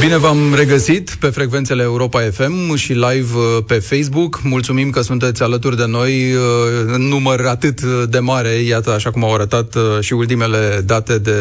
[0.00, 4.40] Bine v-am regăsit pe frecvențele Europa FM și live uh, pe Facebook.
[4.42, 6.40] Mulțumim că sunteți alături de noi uh,
[6.86, 11.32] în număr atât de mare, iată așa cum au arătat uh, și ultimele date de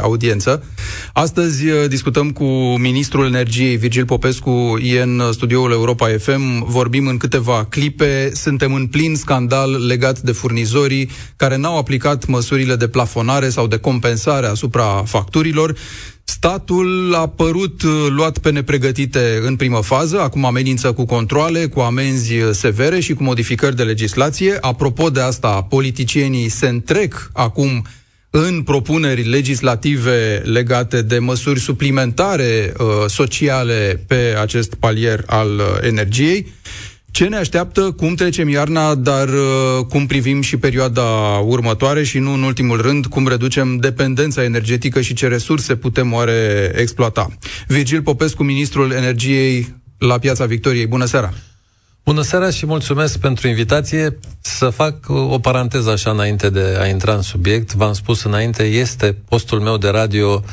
[0.00, 0.62] audiență.
[1.12, 2.44] Astăzi discutăm cu
[2.78, 6.64] Ministrul Energiei Virgil Popescu, e în studioul Europa FM.
[6.70, 8.30] Vorbim în câteva clipe.
[8.34, 13.76] Suntem în plin scandal legat de furnizorii care n-au aplicat măsurile de plafonare sau de
[13.76, 15.74] compensare asupra facturilor.
[16.30, 21.80] Statul a părut uh, luat pe nepregătite în primă fază, acum amenință cu controle, cu
[21.80, 24.56] amenzi uh, severe și cu modificări de legislație.
[24.60, 27.86] Apropo de asta, politicienii se întrec acum
[28.30, 36.52] în propuneri legislative legate de măsuri suplimentare uh, sociale pe acest palier al uh, energiei.
[37.10, 41.02] Ce ne așteaptă, cum trecem iarna, dar uh, cum privim și perioada
[41.44, 46.72] următoare și nu în ultimul rând, cum reducem dependența energetică și ce resurse putem oare
[46.76, 47.28] exploata.
[47.66, 50.86] Virgil Popescu, ministrul energiei la Piața Victoriei.
[50.86, 51.32] Bună seara!
[52.04, 54.18] Bună seara și mulțumesc pentru invitație.
[54.40, 57.74] Să fac o paranteză așa înainte de a intra în subiect.
[57.74, 60.44] V-am spus înainte, este postul meu de radio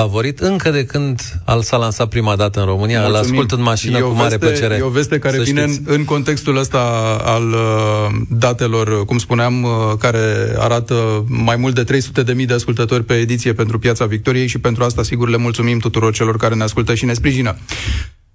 [0.00, 3.00] favorit încă de când al s-a lansat prima dată în România.
[3.00, 3.24] Mulțumim.
[3.24, 4.74] Îl ascult în mașină cu mare veste, plăcere.
[4.74, 6.80] E o veste care vine în, în contextul ăsta
[7.24, 12.54] al uh, datelor, cum spuneam, uh, care arată mai mult de 300 de mii de
[12.54, 16.54] ascultători pe ediție pentru Piața Victoriei și pentru asta, sigur, le mulțumim tuturor celor care
[16.54, 17.56] ne ascultă și ne sprijină.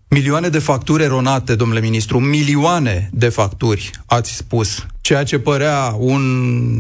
[0.08, 4.86] Milioane de facturi eronate, domnule ministru, milioane de facturi, ați spus.
[5.02, 6.22] Ceea ce părea un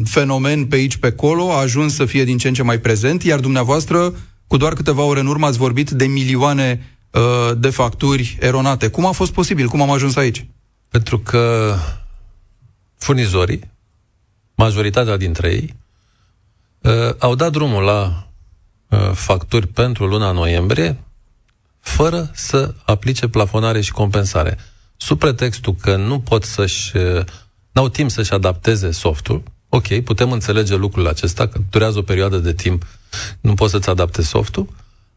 [0.06, 3.24] fenomen pe aici, pe acolo, a ajuns să fie din ce în ce mai prezent,
[3.24, 4.14] iar dumneavoastră
[4.52, 8.90] cu doar câteva ore în urmă ați vorbit de milioane uh, de facturi eronate.
[8.90, 9.68] Cum a fost posibil?
[9.68, 10.46] Cum am ajuns aici?
[10.90, 11.76] Pentru că
[12.98, 13.72] furnizorii,
[14.56, 15.76] majoritatea dintre ei,
[16.82, 18.28] uh, au dat drumul la
[18.90, 21.04] uh, facturi pentru luna noiembrie
[21.80, 24.58] fără să aplice plafonare și compensare.
[24.98, 26.98] Sub pretextul că nu pot să-și...
[26.98, 27.26] Uh,
[27.72, 29.44] n-au timp să-și adapteze softul,
[29.74, 32.86] ok, putem înțelege lucrul acesta, că durează o perioadă de timp
[33.42, 34.68] nu poți să-ți adaptezi softul,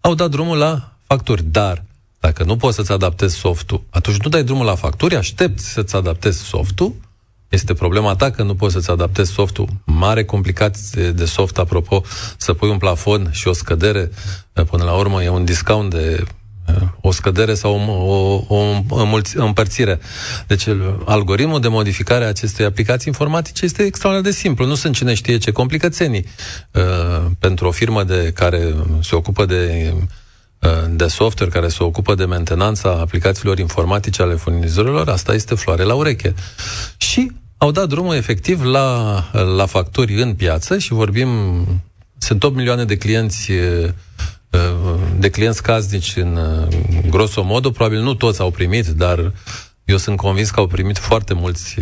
[0.00, 1.42] au dat drumul la facturi.
[1.42, 1.84] Dar,
[2.20, 6.38] dacă nu poți să-ți adaptezi softul, atunci nu dai drumul la facturi, aștepți să-ți adaptezi
[6.38, 6.94] softul,
[7.48, 9.68] este problema ta că nu poți să-ți adaptezi softul.
[9.84, 12.02] Mare complicație de soft, apropo,
[12.36, 14.10] să pui un plafon și o scădere,
[14.52, 16.24] până la urmă e un discount de
[17.00, 17.74] o scădere sau
[18.48, 18.82] o, o,
[19.36, 20.00] o împărțire.
[20.46, 20.66] Deci
[21.04, 24.66] algoritmul de modificare a acestei aplicații informatice este extraordinar de simplu.
[24.66, 26.26] Nu sunt cine știe ce complicățenii.
[26.70, 26.82] Uh,
[27.38, 29.92] pentru o firmă de care se ocupă de
[30.58, 35.82] uh, de software care se ocupă de mentenanța aplicațiilor informatice ale furnizorilor, asta este floare
[35.82, 36.34] la ureche.
[36.96, 39.18] Și au dat drumul efectiv la,
[39.56, 41.28] la facturi în piață și vorbim,
[42.18, 43.88] sunt 8 milioane de clienți uh,
[45.18, 46.38] de clienți casnici în
[47.08, 49.32] grosso modo, probabil nu toți au primit, dar
[49.84, 51.76] eu sunt convins că au primit foarte mulți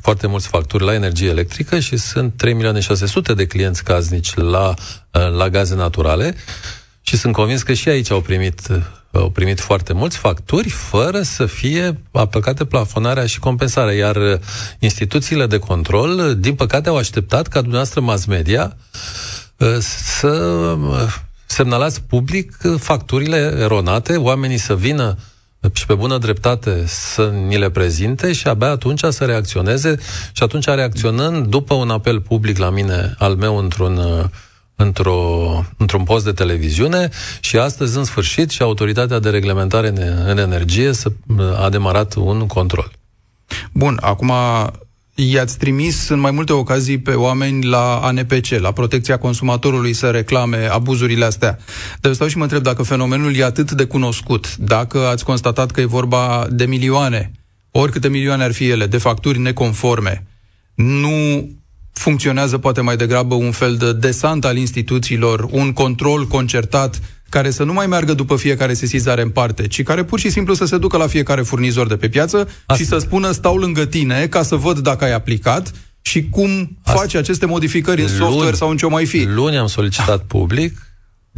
[0.00, 4.74] foarte mulți facturi la energie electrică și sunt 3 milioane 600 de clienți casnici la,
[5.36, 6.34] la gaze naturale
[7.00, 8.60] și sunt convins că și aici au primit
[9.12, 13.94] au primit foarte mulți facturi fără să fie aplicate plafonarea și compensarea.
[13.94, 14.40] Iar
[14.78, 18.76] instituțiile de control, din păcate, au așteptat ca dumneavoastră mass media
[19.80, 20.76] să
[21.46, 25.16] semnalați public facturile eronate, oamenii să vină
[25.72, 29.96] și pe bună dreptate să ni le prezinte și abia atunci să reacționeze
[30.32, 34.00] și atunci reacționând după un apel public la mine, al meu, într-un
[34.80, 37.10] într-o, într-un post de televiziune
[37.40, 40.90] și astăzi, în sfârșit, și Autoritatea de Reglementare în, în Energie
[41.56, 42.90] a demarat un control.
[43.72, 44.32] Bun, acum
[45.20, 50.66] i-ați trimis în mai multe ocazii pe oameni la ANPC, la protecția consumatorului, să reclame
[50.66, 51.58] abuzurile astea.
[52.00, 55.80] Dar stau și mă întreb dacă fenomenul e atât de cunoscut, dacă ați constatat că
[55.80, 57.32] e vorba de milioane,
[57.70, 60.26] oricâte milioane ar fi ele, de facturi neconforme,
[60.74, 61.48] nu
[61.98, 67.64] funcționează poate mai degrabă un fel de desant al instituțiilor, un control concertat care să
[67.64, 70.78] nu mai meargă după fiecare sesizare în parte, ci care pur și simplu să se
[70.78, 72.74] ducă la fiecare furnizor de pe piață Asta.
[72.74, 77.00] și să spună stau lângă tine ca să văd dacă ai aplicat și cum Asta.
[77.00, 79.24] faci aceste modificări în software luni, sau în ce mai fi.
[79.24, 80.87] Luni am solicitat public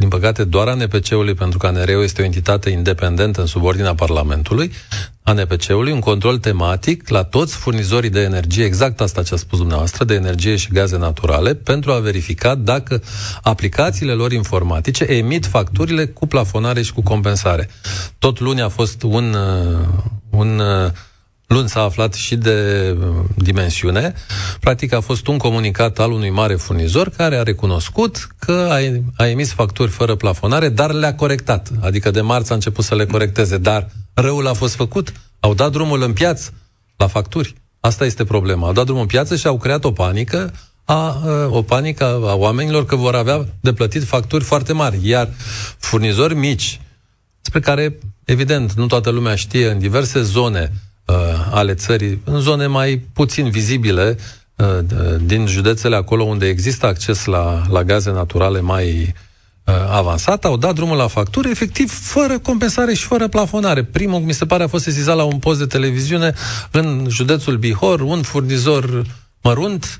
[0.01, 4.71] din păcate, doar ANPC-ului, pentru că ANR-ul este o entitate independentă în subordinea Parlamentului,
[5.23, 10.03] ANPC-ului un control tematic la toți furnizorii de energie, exact asta ce a spus dumneavoastră,
[10.03, 13.01] de energie și gaze naturale, pentru a verifica dacă
[13.41, 17.69] aplicațiile lor informatice emit facturile cu plafonare și cu compensare.
[18.19, 19.87] Tot luni a fost un, uh,
[20.29, 20.91] un uh,
[21.51, 24.13] luni s-a aflat și de uh, dimensiune.
[24.59, 28.77] Practic a fost un comunicat al unui mare furnizor care a recunoscut că a,
[29.15, 31.71] a emis facturi fără plafonare, dar le-a corectat.
[31.79, 35.13] Adică de marți a început să le corecteze, dar răul a fost făcut.
[35.39, 36.53] Au dat drumul în piață
[36.97, 37.55] la facturi.
[37.79, 38.67] Asta este problema.
[38.67, 40.53] Au dat drumul în piață și au creat o panică
[40.85, 44.99] a, o panică a oamenilor că vor avea de plătit facturi foarte mari.
[45.03, 45.29] Iar
[45.77, 46.79] furnizori mici,
[47.41, 50.71] spre care, evident, nu toată lumea știe, în diverse zone
[51.05, 51.15] uh,
[51.51, 54.17] ale țării, în zone mai puțin vizibile,
[54.55, 54.67] uh,
[55.25, 59.13] din județele acolo unde există acces la, la gaze naturale mai
[59.65, 63.83] uh, avansat, au dat drumul la facturi, efectiv, fără compensare și fără plafonare.
[63.83, 66.33] Primul, mi se pare, a fost sesizat la un post de televiziune
[66.71, 69.05] în județul Bihor, un furnizor
[69.41, 69.99] mărunt,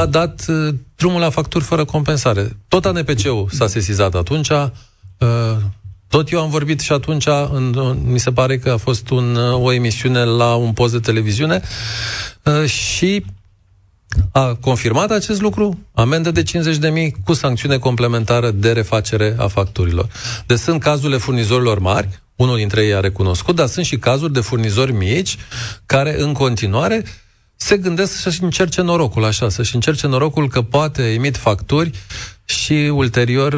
[0.00, 2.56] a dat uh, drumul la facturi fără compensare.
[2.68, 4.68] Tot ANPC-ul s-a sesizat atunci, uh,
[6.08, 9.62] tot eu am vorbit și atunci, în, mi se pare că a fost un, uh,
[9.62, 11.62] o emisiune la un post de televiziune
[12.66, 13.24] și
[14.32, 16.48] a confirmat acest lucru, amendă de 50.000
[17.24, 20.08] cu sancțiune complementară de refacere a facturilor.
[20.46, 24.40] Deci sunt cazurile furnizorilor mari, unul dintre ei a recunoscut, dar sunt și cazuri de
[24.40, 25.36] furnizori mici
[25.86, 27.04] care în continuare
[27.56, 31.90] se gândesc să-și încerce norocul, așa, să-și încerce norocul că poate emit facturi
[32.44, 33.54] și ulterior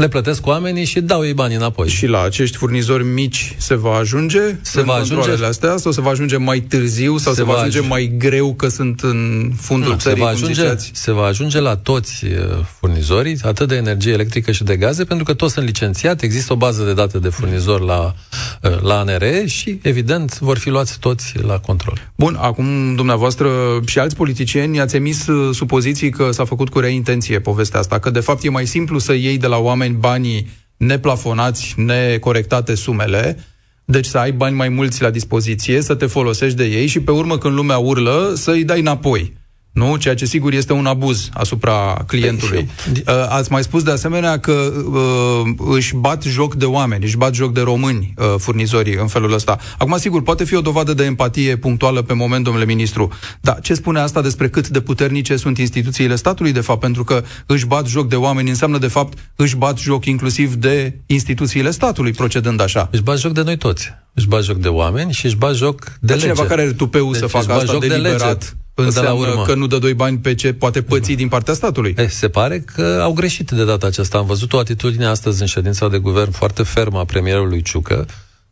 [0.00, 1.88] le plătesc oamenii și dau ei banii înapoi.
[1.88, 4.40] Și la acești furnizori mici se va ajunge?
[4.60, 5.44] Se va ajunge.
[5.44, 5.76] astea?
[5.76, 7.18] Sau se va ajunge mai târziu?
[7.18, 10.24] Sau se, se va ajunge aj- mai greu că sunt în fundul nu, țării, se
[10.24, 12.30] va, ajunge, se va ajunge la toți uh,
[12.78, 16.56] furnizorii, atât de energie electrică și de gaze, pentru că toți sunt licențiați, există o
[16.56, 18.14] bază de date de furnizori la,
[18.62, 22.10] uh, la ANRE și, evident, vor fi luați toți la control.
[22.16, 23.50] Bun, acum dumneavoastră
[23.86, 27.98] și alți politicieni ați emis uh, supoziții că s-a făcut cu rea intenție povestea asta,
[27.98, 32.74] că de fapt e mai simplu să iei de la oameni oameni banii neplafonați, necorectate
[32.74, 33.36] sumele,
[33.84, 37.10] deci să ai bani mai mulți la dispoziție, să te folosești de ei și pe
[37.10, 39.38] urmă când lumea urlă să îi dai înapoi.
[39.72, 39.96] Nu?
[39.96, 42.68] Ceea ce sigur este un abuz asupra clientului.
[42.84, 47.16] Păi, uh, ați mai spus de asemenea că uh, își bat joc de oameni, își
[47.16, 49.58] bat joc de români uh, furnizorii în felul ăsta.
[49.78, 53.08] Acum, sigur, poate fi o dovadă de empatie punctuală pe moment, domnule ministru,
[53.40, 56.80] dar ce spune asta despre cât de puternice sunt instituțiile statului, de fapt?
[56.80, 60.98] Pentru că își bat joc de oameni înseamnă, de fapt, își bat joc inclusiv de
[61.06, 62.88] instituțiile statului, procedând așa.
[62.92, 63.90] Își bat joc de noi toți.
[64.14, 66.24] Își bat joc de oameni și își bat joc de, de lege.
[66.24, 68.20] cineva care are tupeul deci să facă asta deliberat.
[68.20, 69.44] De lege înseamnă de la urmă.
[69.44, 71.94] că nu dă doi bani pe ce poate păți din partea statului.
[71.96, 74.18] E, se pare că au greșit de data aceasta.
[74.18, 78.06] Am văzut o atitudine astăzi în ședința de guvern foarte fermă a premierului Ciucă,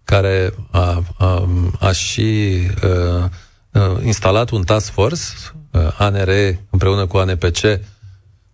[0.04, 1.48] care a, a,
[1.78, 3.30] a și a,
[3.80, 5.22] a, instalat un task force,
[5.98, 6.30] ANR
[6.70, 7.80] împreună cu ANPC,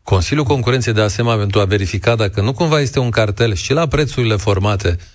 [0.02, 3.86] Consiliul Concurenței de asemenea pentru a verifica dacă nu cumva este un cartel și la
[3.86, 5.13] prețurile formate Eh,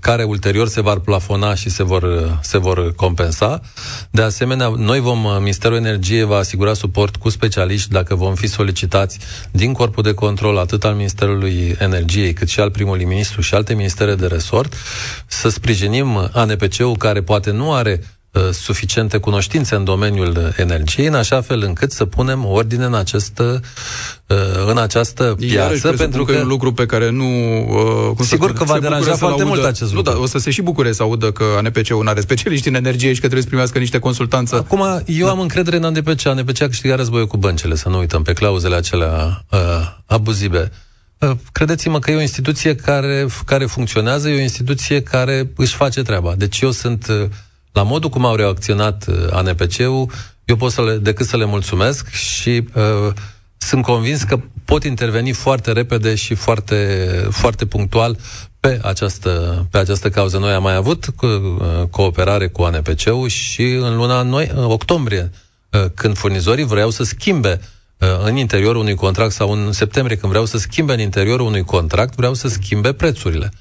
[0.00, 3.60] care ulterior se vor plafona și se vor, se vor compensa.
[4.10, 8.46] De asemenea, noi vom, eh, Ministerul Energiei va asigura suport cu specialiști dacă vom fi
[8.46, 9.18] solicitați
[9.50, 13.74] din corpul de control atât al Ministerului Energiei cât și al primului ministru și alte
[13.74, 14.74] ministere de resort
[15.26, 21.40] să sprijinim ANPC-ul care poate nu are Uh, suficiente cunoștințe în domeniul energiei, în așa
[21.40, 23.60] fel încât să punem ordine în această,
[24.26, 24.36] uh,
[24.66, 25.92] în această piață.
[25.92, 27.24] pentru că, că e un lucru pe care nu...
[28.08, 30.10] Uh, cum sigur că va deranja foarte audă, mult acest lucru.
[30.10, 32.74] Nu, dar o să se și bucure să audă că ANPC-ul nu are specialiști în
[32.74, 34.56] energie și că trebuie să primească niște consultanță.
[34.56, 36.26] Acum, eu am încredere în ANPC.
[36.26, 39.58] ANPC a câștigat războiul cu băncile, să nu uităm, pe clauzele acelea uh,
[40.06, 40.70] abuzive.
[41.18, 46.02] Uh, credeți-mă că e o instituție care, care funcționează, e o instituție care își face
[46.02, 46.34] treaba.
[46.36, 47.06] Deci eu sunt...
[47.74, 50.10] Uh, la modul cum au reacționat uh, ANPC-ul,
[50.44, 53.12] eu pot să le, decât să le mulțumesc și uh,
[53.56, 58.16] sunt convins că pot interveni foarte repede și foarte, foarte punctual
[58.60, 60.38] pe această, pe această cauză.
[60.38, 61.28] Noi am mai avut uh,
[61.90, 65.30] cooperare cu ANPC-ul și în luna noi, în octombrie,
[65.70, 67.60] uh, când furnizorii vreau să schimbe
[67.98, 71.62] uh, în interiorul unui contract sau în septembrie, când vreau să schimbe în interiorul unui
[71.62, 73.52] contract, vreau să schimbe prețurile.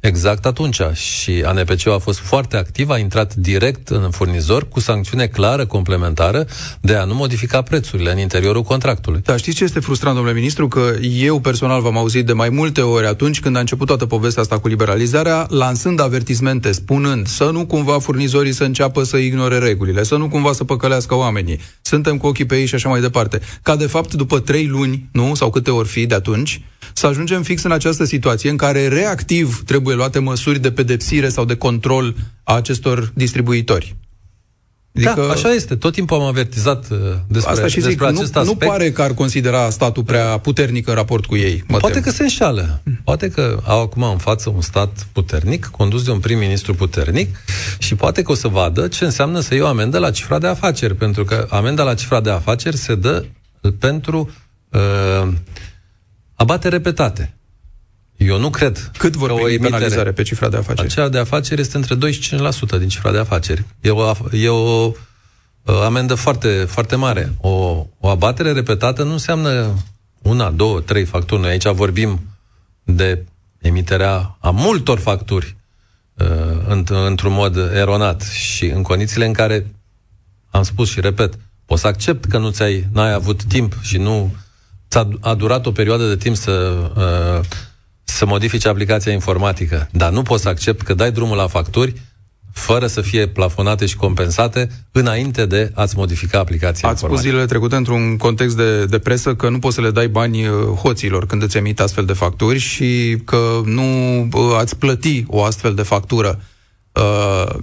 [0.00, 0.80] Exact atunci.
[0.92, 6.46] Și ANPC a fost foarte activ, a intrat direct în furnizor cu sancțiune clară, complementară,
[6.80, 9.20] de a nu modifica prețurile în interiorul contractului.
[9.24, 10.68] Da, știți ce este frustrant, domnule ministru?
[10.68, 14.42] Că eu personal v-am auzit de mai multe ori atunci când a început toată povestea
[14.42, 20.02] asta cu liberalizarea, lansând avertismente, spunând să nu cumva furnizorii să înceapă să ignore regulile,
[20.02, 21.60] să nu cumva să păcălească oamenii.
[21.82, 23.40] Suntem cu ochii pe ei și așa mai departe.
[23.62, 26.60] Ca de fapt, după trei luni, nu, sau câte ori fi de atunci,
[26.92, 31.44] să ajungem fix în această situație în care reactiv trebuie luate măsuri de pedepsire sau
[31.44, 33.96] de control a acestor distribuitori.
[34.94, 35.14] Adică...
[35.16, 35.76] Da, așa este.
[35.76, 38.62] Tot timpul am avertizat uh, despre, Asta și zic, despre acest nu, aspect.
[38.62, 41.64] Nu pare că ar considera statul prea puternic în raport cu ei.
[41.66, 42.02] Mă Poate tem.
[42.04, 42.82] că se înșală.
[43.04, 47.36] Poate că au acum în față un stat puternic, condus de un prim-ministru puternic
[47.78, 50.46] și poate că o să vadă ce înseamnă să iei o amendă la cifra de
[50.46, 50.94] afaceri.
[50.94, 53.24] Pentru că amenda la cifra de afaceri se dă
[53.78, 54.30] pentru
[54.70, 55.28] uh,
[56.42, 57.34] abate repetate.
[58.16, 60.86] Eu nu cred Cât vor o penalizare pe cifra de afaceri?
[60.86, 63.64] Aceea de afaceri este între 2 și 5% din cifra de afaceri.
[63.80, 64.92] E o, e o
[65.62, 67.32] uh, amendă foarte, foarte mare.
[67.40, 69.74] O, o abatere repetată nu înseamnă
[70.22, 71.40] una, două, trei facturi.
[71.40, 72.20] Noi aici vorbim
[72.84, 73.24] de
[73.58, 75.56] emiterea a multor facturi
[76.14, 79.66] uh, într-un mod eronat și în condițiile în care
[80.50, 84.34] am spus și repet, poți să accept că nu ți-ai n-ai avut timp și nu
[84.92, 86.52] ți-a a durat o perioadă de timp să
[86.96, 87.44] uh,
[88.04, 91.94] să modifice aplicația informatică, dar nu poți să accept că dai drumul la facturi
[92.52, 97.76] fără să fie plafonate și compensate înainte de a-ți modifica aplicația Ați spus zilele trecute
[97.76, 101.42] într-un context de, de presă că nu poți să le dai bani uh, hoților când
[101.42, 106.40] îți emit astfel de facturi și că nu uh, ați plăti o astfel de factură.
[106.92, 107.54] Uh,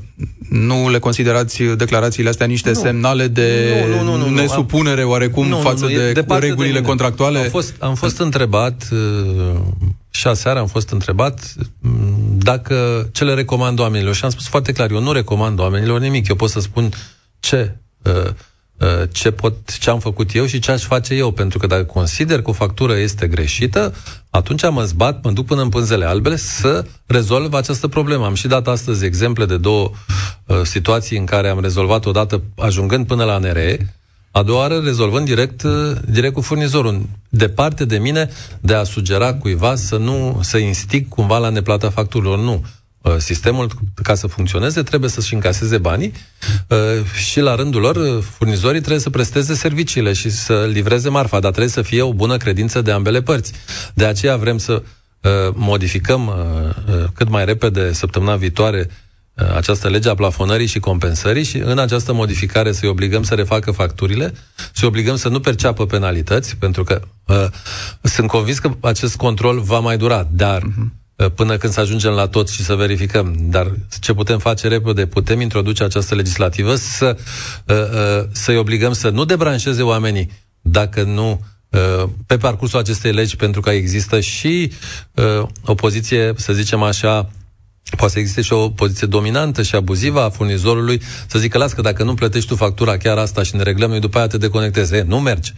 [0.50, 2.80] nu le considerați declarațiile astea niște nu.
[2.80, 6.80] semnale de nu, nu, nu, nu, nesupunere oarecum nu, față nu, nu, de, de regulile
[6.80, 7.40] de contractuale?
[7.40, 9.60] Am fost, am fost întrebat uh,
[10.10, 14.72] și aseară am fost întrebat mm, dacă ce le recomand oamenilor și am spus foarte
[14.72, 16.90] clar, eu nu recomand oamenilor nimic, eu pot să spun
[17.40, 18.32] ce uh, Uh,
[19.12, 21.32] ce, pot, ce am făcut eu și ce aș face eu.
[21.32, 23.94] Pentru că dacă consider că o factură este greșită,
[24.30, 28.26] atunci mă zbat, mă duc până în pânzele albele să rezolv această problemă.
[28.26, 29.92] Am și dat astăzi exemple de două
[30.46, 33.94] uh, situații în care am rezolvat odată ajungând până la NRE,
[34.32, 37.02] a doua oară rezolvând direct, uh, direct cu furnizorul.
[37.30, 42.38] Departe de mine de a sugera cuiva să nu să instig cumva la neplata facturilor.
[42.40, 42.66] Nu.
[43.02, 43.70] Uh, sistemul,
[44.04, 46.14] ca să funcționeze, trebuie să-și încaseze banii
[46.68, 46.78] uh,
[47.14, 51.50] și la rândul lor, uh, furnizorii trebuie să presteze serviciile și să livreze marfa, dar
[51.52, 53.54] trebuie să fie o bună credință de ambele părți.
[53.94, 54.84] De aceea vrem să
[55.54, 56.32] modificăm
[57.14, 58.90] cât mai repede săptămâna viitoare
[59.56, 64.34] această lege a plafonării și compensării și în această modificare să-i obligăm să refacă facturile,
[64.74, 67.46] să-i obligăm să nu perceapă penalități, pentru că uh,
[68.02, 72.12] sunt convins că acest control va mai dura, dar uh-huh Uh, până când să ajungem
[72.12, 73.36] la tot și să verificăm.
[73.40, 75.06] Dar ce putem face repede?
[75.06, 77.18] Putem introduce această legislativă să,
[77.66, 81.42] uh, uh, să-i obligăm să nu debranșeze oamenii dacă nu
[82.26, 84.72] pe parcursul acestei legi, pentru că există și
[85.66, 87.30] o poziție, să zicem așa,
[87.98, 91.82] poate să existe și o poziție dominantă și abuzivă a furnizorului, să zică, las că
[91.82, 94.96] dacă nu plătești tu factura chiar asta și ne reglăm, noi după aia te deconectezi.
[94.96, 95.52] E, nu merge.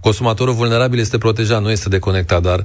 [0.00, 2.64] Consumatorul vulnerabil este protejat, nu este deconectat, dar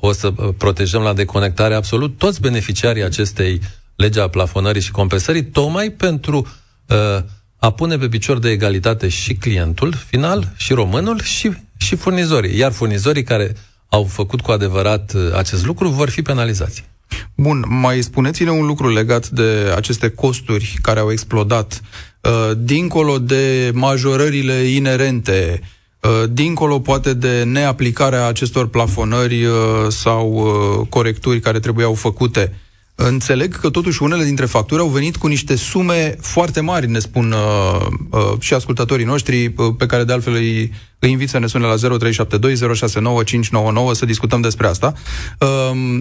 [0.00, 3.60] o să protejăm la deconectare absolut toți beneficiarii acestei
[3.96, 6.46] legi a plafonării și compensării, tocmai pentru
[6.86, 7.22] uh,
[7.58, 12.58] a pune pe picior de egalitate și clientul final, și românul, și, și furnizorii.
[12.58, 13.56] Iar furnizorii care
[13.88, 16.84] au făcut cu adevărat uh, acest lucru vor fi penalizați.
[17.34, 21.80] Bun, mai spuneți-ne un lucru legat de aceste costuri care au explodat,
[22.20, 25.68] uh, dincolo de majorările inerente Uh,
[26.30, 29.54] dincolo poate de neaplicarea acestor plafonări uh,
[29.88, 32.52] sau uh, corecturi care trebuiau făcute,
[33.02, 37.32] Înțeleg că totuși unele dintre facturi au venit cu niște sume foarte mari, ne spun
[37.32, 41.46] uh, uh, și ascultătorii noștri, uh, pe care de altfel îi, îi invit să ne
[41.46, 44.92] sune la 0372 să discutăm despre asta.
[45.38, 46.00] Uh,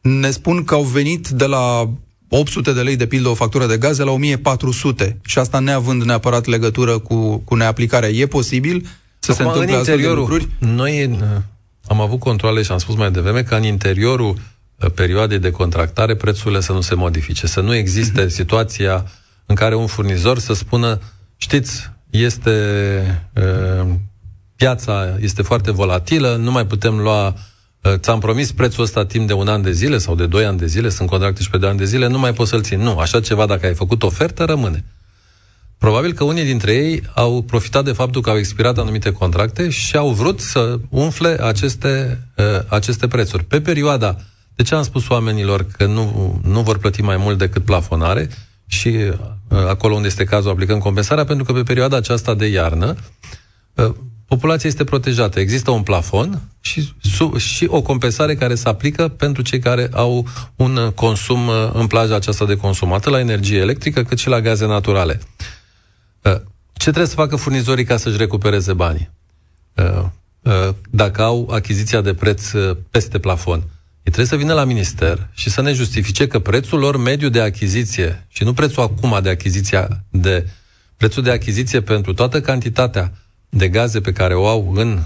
[0.00, 1.90] ne spun că au venit de la
[2.28, 6.46] 800 de lei, de pildă, o factură de gaze la 1400 și asta neavând neapărat
[6.46, 8.08] legătură cu, cu neaplicarea.
[8.08, 8.86] E posibil?
[9.18, 10.48] Să Acum, se întâmple în interiorul, lucruri?
[10.58, 11.18] Noi uh,
[11.86, 14.36] am avut controle și am spus mai devreme că în interiorul
[14.76, 18.30] uh, perioadei de contractare prețurile să nu se modifice, să nu existe uh-huh.
[18.40, 19.04] situația
[19.46, 21.00] în care un furnizor să spună,
[21.36, 22.50] știți, este
[23.34, 23.88] uh,
[24.56, 29.32] piața este foarte volatilă, nu mai putem lua uh, ți-am promis prețul ăsta timp de
[29.32, 31.68] un an de zile sau de doi ani de zile, sunt contracte și pe doi
[31.68, 32.80] ani de zile, nu mai poți să-l țin.
[32.80, 34.84] Nu, așa ceva, dacă ai făcut ofertă, rămâne.
[35.78, 39.96] Probabil că unii dintre ei au profitat de faptul că au expirat anumite contracte și
[39.96, 43.44] au vrut să umfle aceste, uh, aceste prețuri.
[43.44, 44.16] Pe perioada,
[44.54, 48.28] de ce am spus oamenilor că nu, nu vor plăti mai mult decât plafonare
[48.66, 52.96] și uh, acolo unde este cazul aplicăm compensarea, pentru că pe perioada aceasta de iarnă
[53.74, 53.94] uh,
[54.26, 55.40] populația este protejată.
[55.40, 60.26] Există un plafon și, su, și o compensare care se aplică pentru cei care au
[60.56, 64.40] un consum uh, în plaja aceasta de consum, atât la energie electrică cât și la
[64.40, 65.20] gaze naturale.
[66.72, 69.10] Ce trebuie să facă furnizorii ca să-și recupereze banii?
[69.74, 70.04] Uh,
[70.42, 75.28] uh, dacă au achiziția de preț uh, peste plafon, ei trebuie să vină la minister
[75.32, 79.28] și să ne justifice că prețul lor mediu de achiziție, și nu prețul acum de
[79.28, 80.46] achiziția de de
[80.96, 83.12] prețul de achiziție pentru toată cantitatea
[83.48, 85.02] de gaze pe care o au în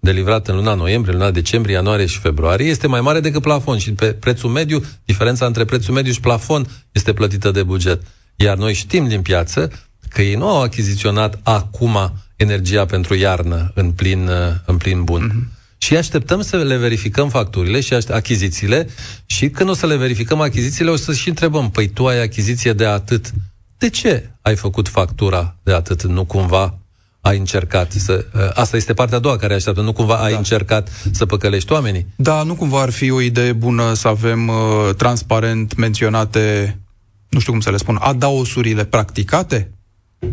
[0.00, 3.78] de livrat în luna noiembrie, luna decembrie, ianuarie și februarie, este mai mare decât plafon
[3.78, 8.02] și pe prețul mediu, diferența între prețul mediu și plafon este plătită de buget.
[8.36, 9.70] Iar noi știm din piață
[10.12, 14.30] că ei nu au achiziționat acum energia pentru iarnă în plin,
[14.66, 15.30] în plin bun.
[15.30, 15.60] Mm-hmm.
[15.78, 18.88] Și așteptăm să le verificăm facturile și achizițiile
[19.26, 22.72] și când o să le verificăm achizițiile, o să și întrebăm, păi tu ai achiziție
[22.72, 23.30] de atât,
[23.78, 26.02] de ce ai făcut factura de atât?
[26.02, 26.78] Nu cumva
[27.20, 28.24] ai încercat să...
[28.34, 29.80] Uh, asta este partea a doua care așteaptă.
[29.80, 30.36] Nu cumva ai da.
[30.36, 32.06] încercat să păcălești oamenii?
[32.16, 36.78] Da, nu cumva ar fi o idee bună să avem uh, transparent menționate,
[37.28, 39.72] nu știu cum să le spun, adaosurile practicate?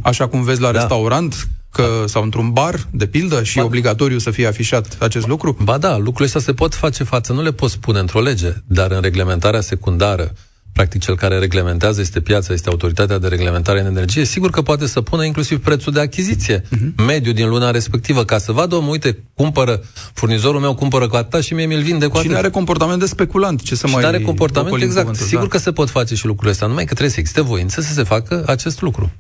[0.02, 0.80] Așa cum vezi la da.
[0.80, 2.08] restaurant, că, da.
[2.08, 5.58] sau într-un bar, de pildă, și ba, obligatoriu să fie afișat acest lucru?
[5.64, 8.92] Ba da, lucrurile astea se pot face față, nu le poți spune într-o lege, dar
[8.92, 10.34] în reglementarea secundară,
[10.74, 14.88] practic cel care reglementează este piața, este autoritatea de reglementare în energie, sigur că poate
[14.88, 17.06] să pună inclusiv prețul de achiziție, uh-huh.
[17.06, 19.82] mediu din luna respectivă, ca să vadă, omul, uite, cumpără,
[20.14, 22.32] furnizorul meu cumpără cu atâta și mie mi-l vinde cu atât.
[22.32, 24.04] Și are comportament de speculant, ce să și mai...
[24.04, 25.00] are comportament, exact.
[25.00, 25.50] Cuvântul, sigur da.
[25.50, 28.04] că se pot face și lucrurile astea, numai că trebuie să existe voință să se
[28.04, 29.12] facă acest lucru.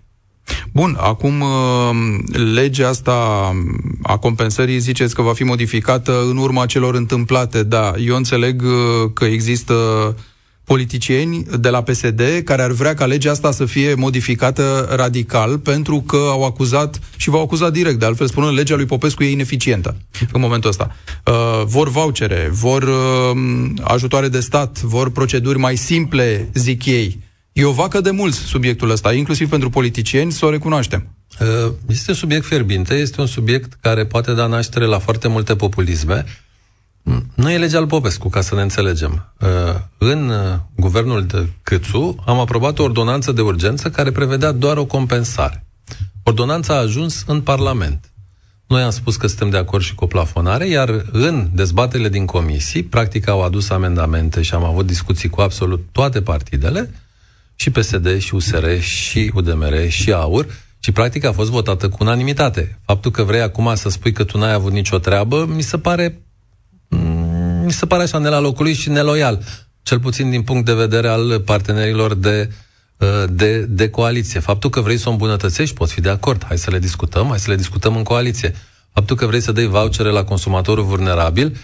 [0.72, 1.50] Bun, acum uh,
[2.53, 3.13] legea asta
[4.01, 7.63] a compensării ziceți că va fi modificată în urma celor întâmplate.
[7.63, 9.74] Da, eu înțeleg uh, că există
[10.70, 16.01] politicieni de la PSD care ar vrea ca legea asta să fie modificată radical pentru
[16.01, 19.96] că au acuzat și v-au acuzat direct, de altfel spunând legea lui Popescu e ineficientă
[20.32, 20.96] în momentul ăsta.
[21.25, 27.20] Uh, vor vouchere, vor uh, ajutoare de stat, vor proceduri mai simple, zic ei.
[27.60, 31.08] E o vacă de mulți subiectul ăsta, inclusiv pentru politicieni, să o recunoaștem.
[31.39, 35.56] Uh, este un subiect fierbinte, este un subiect care poate da naștere la foarte multe
[35.56, 36.25] populisme.
[37.34, 39.34] Nu e legea al Popescu, ca să ne înțelegem.
[39.39, 39.48] Uh,
[39.98, 44.86] în uh, guvernul de Câțu am aprobat o ordonanță de urgență care prevedea doar o
[44.86, 45.66] compensare.
[46.24, 48.12] Ordonanța a ajuns în Parlament.
[48.68, 52.25] Noi am spus că suntem de acord și cu o plafonare, iar în dezbaterile din
[52.25, 56.89] comisii, practic au adus amendamente și am avut discuții cu absolut toate partidele,
[57.60, 60.46] și PSD, și USR, și UDMR, și AUR,
[60.80, 62.80] și practic a fost votată cu unanimitate.
[62.86, 66.22] Faptul că vrei acum să spui că tu n-ai avut nicio treabă, mi se pare
[66.88, 69.44] mm, mi se pare așa ne la locului și neloial,
[69.81, 72.50] cel puțin din punct de vedere al partenerilor de,
[72.98, 74.40] uh, de, de coaliție.
[74.40, 77.40] Faptul că vrei să o îmbunătățești, poți fi de acord, hai să le discutăm, hai
[77.40, 78.55] să le discutăm în coaliție.
[78.94, 81.57] Faptul că vrei să dai vouchere la consumatorul vulnerabil,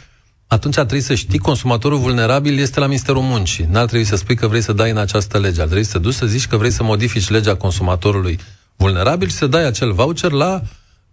[0.47, 3.67] atunci ar trebui să știi, consumatorul vulnerabil este la Ministerul Muncii.
[3.71, 5.61] N-ar trebui să spui că vrei să dai în această lege.
[5.61, 8.39] Ar trebui să duci să zici că vrei să modifici legea consumatorului
[8.75, 10.61] vulnerabil și să dai acel voucher la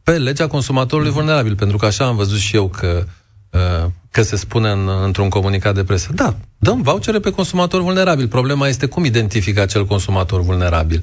[0.02, 1.56] pe legea consumatorului vulnerabil.
[1.56, 3.04] Pentru că așa am văzut și eu că,
[3.50, 6.10] uh, că se spune în, într-un comunicat de presă.
[6.14, 8.28] Da, dăm vouchere pe consumator vulnerabil.
[8.28, 11.00] Problema este cum identifică acel consumator vulnerabil.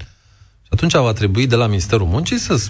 [0.62, 2.62] Și atunci va trebui de la Ministerul Muncii să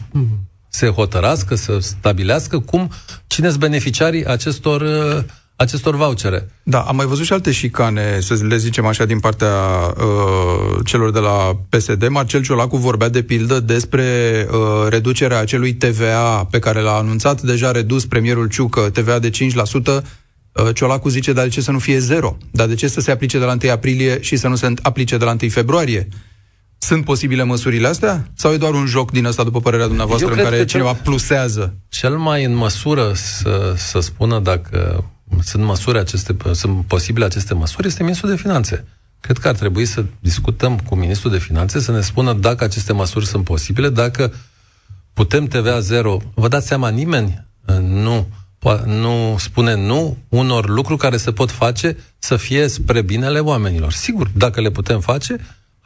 [0.69, 2.91] se hotărască, să stabilească cum,
[3.27, 5.23] cine sunt beneficiarii acestor uh,
[5.59, 6.49] acestor vouchere.
[6.63, 9.53] Da, am mai văzut și alte șicane, să le zicem așa, din partea
[9.97, 12.07] uh, celor de la PSD.
[12.07, 14.03] Marcel Ciolacu vorbea de pildă despre
[14.51, 14.57] uh,
[14.89, 19.33] reducerea acelui TVA pe care l-a anunțat deja redus premierul Ciucă, TVA de 5%.
[19.33, 20.03] Uh,
[20.73, 22.37] Ciolacu zice, dar de ce să nu fie zero?
[22.51, 25.17] Dar de ce să se aplice de la 1 aprilie și să nu se aplice
[25.17, 26.07] de la 1 februarie?
[26.77, 28.31] Sunt posibile măsurile astea?
[28.35, 31.75] Sau e doar un joc din ăsta, după părerea dumneavoastră, în care cineva cel, plusează?
[31.89, 35.03] Cel mai în măsură să, să spună dacă
[35.41, 38.85] sunt măsuri aceste, sunt posibile aceste măsuri, este Ministrul de Finanțe.
[39.19, 42.93] Cred că ar trebui să discutăm cu Ministrul de Finanțe să ne spună dacă aceste
[42.93, 44.33] măsuri sunt posibile, dacă
[45.13, 46.21] putem TVA zero.
[46.33, 48.27] Vă dați seama, nimeni uh, nu,
[48.85, 53.91] nu spune nu unor lucruri care se pot face să fie spre binele oamenilor.
[53.91, 55.35] Sigur, dacă le putem face,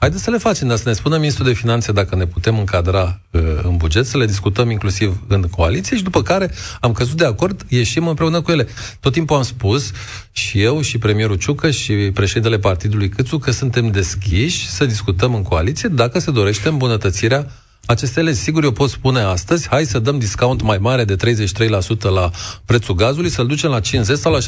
[0.04, 3.20] Haideți să le facem, dar să ne spună Ministrul de Finanțe dacă ne putem încadra
[3.32, 7.26] uh, în buget, să le discutăm inclusiv în coaliție și după care am căzut de
[7.26, 8.68] acord, ieșim împreună cu ele.
[9.00, 9.92] Tot timpul am spus
[10.32, 15.42] și eu și premierul Ciucă și președintele partidului Câțu că suntem deschiși să discutăm în
[15.42, 17.52] coaliție dacă se dorește îmbunătățirea
[17.86, 18.38] aceste legi.
[18.38, 22.30] Sigur, eu pot spune astăzi, hai să dăm discount mai mare de 33% la
[22.65, 24.39] prețul gazului, să-l ducem la 50 sau la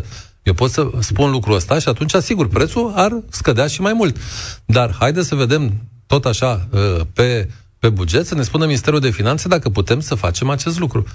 [0.00, 0.04] 75%.
[0.42, 4.16] Eu pot să spun lucrul ăsta și atunci, sigur, prețul ar scădea și mai mult.
[4.64, 5.72] Dar haide să vedem
[6.06, 10.14] tot așa uh, pe, pe buget, să ne spună Ministerul de Finanțe dacă putem să
[10.14, 11.06] facem acest lucru.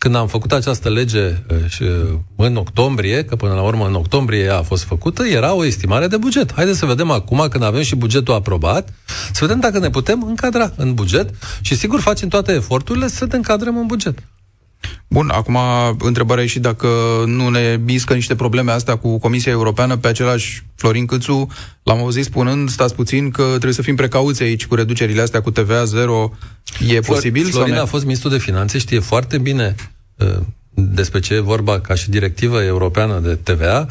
[0.00, 4.42] Când am făcut această lege uh, uh, în octombrie, că până la urmă în octombrie
[4.42, 6.52] ea a fost făcută, era o estimare de buget.
[6.52, 8.92] Haideți să vedem acum, când avem și bugetul aprobat,
[9.32, 13.36] să vedem dacă ne putem încadra în buget și sigur facem toate eforturile să ne
[13.36, 14.18] încadrăm în buget.
[15.08, 15.58] Bun, acum
[15.98, 16.88] întrebarea e și dacă
[17.26, 21.48] nu ne biscă niște probleme astea cu Comisia Europeană, pe același Florin Câțu
[21.82, 25.50] l-am auzit spunând, stați puțin, că trebuie să fim precauți aici cu reducerile astea cu
[25.50, 26.32] TVA zero.
[26.86, 27.44] E Flor, posibil?
[27.46, 27.80] Florin sau ne...
[27.80, 29.74] a fost ministru de finanțe, știe foarte bine
[30.16, 30.36] uh,
[30.74, 33.86] despre ce e vorba ca și directivă europeană de TVA.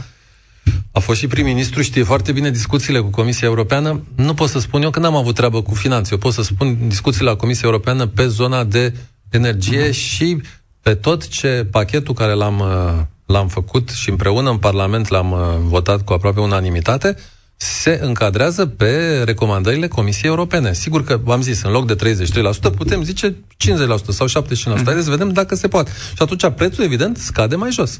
[0.91, 4.04] A fost și prim-ministru, știe foarte bine discuțiile cu Comisia Europeană.
[4.15, 6.10] Nu pot să spun eu că n-am avut treabă cu finanțe.
[6.12, 8.93] Eu pot să spun discuțiile la Comisia Europeană pe zona de
[9.30, 9.93] energie uh-huh.
[9.93, 10.41] și
[10.82, 15.39] pe tot ce pachetul care l-am, uh, l-am făcut și împreună în Parlament l-am uh,
[15.62, 17.15] votat cu aproape unanimitate,
[17.62, 20.74] se încadrează pe recomandările Comisiei Europene.
[20.74, 23.36] Sigur că, v-am zis, în loc de 33%, putem zice 50%
[24.10, 24.32] sau 75%.
[24.32, 24.84] Mm-hmm.
[24.86, 25.92] Haideți să vedem dacă se poate.
[25.92, 28.00] Și atunci prețul, evident, scade mai jos.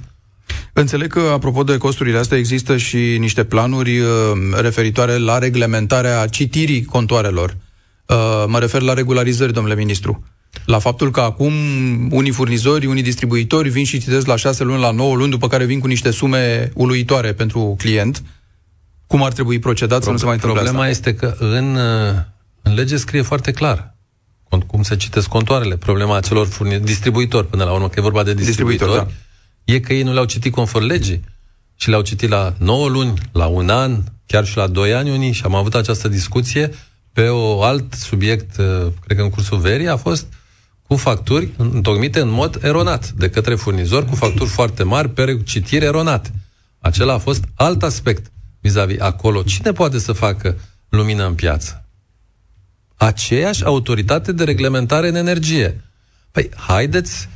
[0.74, 4.08] Înțeleg că, apropo de costurile astea, există și niște planuri uh,
[4.56, 7.58] referitoare la reglementarea citirii contoarelor.
[8.06, 10.24] Uh, mă refer la regularizări, domnule ministru
[10.66, 11.54] la faptul că acum
[12.12, 15.66] unii furnizori, unii distribuitori vin și citesc la șase luni, la 9 luni, după care
[15.66, 18.24] vin cu niște sume uluitoare pentru client.
[19.08, 21.10] Cum ar trebui procedat Pro- să nu se mai întâmple Problema asta?
[21.10, 21.78] este că în,
[22.62, 23.98] în lege scrie foarte clar
[24.68, 25.78] cum se citesc contoarele.
[25.78, 29.18] Problema acelor furni- distribuitori, până la urmă, că e vorba de distribuitori, Distribuitor,
[29.66, 29.74] da.
[29.74, 31.22] e că ei nu le-au citit conform legii
[31.76, 35.32] și le-au citit la 9 luni, la un an, chiar și la 2 ani unii
[35.32, 36.72] și am avut această discuție
[37.14, 38.56] pe o alt subiect,
[39.06, 40.28] cred că în cursul verii, a fost
[40.90, 45.86] cu facturi întocmite în mod eronat de către furnizor, cu facturi foarte mari pe citire
[45.86, 46.32] eronate.
[46.80, 49.44] Acela a fost alt aspect vis-a-vis acolo.
[49.44, 50.58] Cine poate să facă
[50.90, 51.86] lumină în piață?
[52.96, 55.84] Aceeași autoritate de reglementare în energie.
[56.32, 57.30] Păi, haideți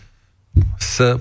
[0.77, 1.19] să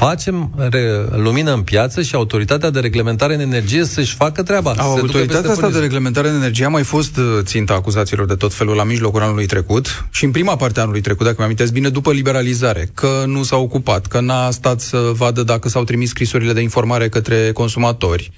[0.00, 4.74] facem re- lumină în piață și autoritatea de reglementare în energie să-și facă treaba.
[4.76, 8.54] Au, autoritatea asta de reglementare în energie a mai fost uh, ținta acuzațiilor de tot
[8.54, 11.88] felul la mijlocul anului trecut și în prima parte a anului trecut, dacă mi-am bine,
[11.88, 16.52] după liberalizare, că nu s-a ocupat, că n-a stat să vadă dacă s-au trimis scrisorile
[16.52, 18.32] de informare către consumatori.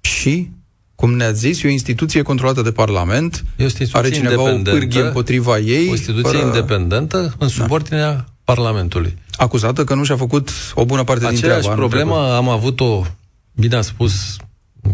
[0.00, 0.48] Și
[0.94, 5.00] cum ne-ați zis, e o instituție controlată de Parlament, e o are cineva o pârghie
[5.00, 5.88] împotriva ei.
[5.88, 6.44] O instituție fără...
[6.44, 8.33] independentă în subordinea da.
[8.44, 11.80] Parlamentului acuzată că nu și-a făcut o bună parte Aceeași din treabă.
[11.80, 13.04] problemă am avut-o,
[13.52, 14.36] bine a spus,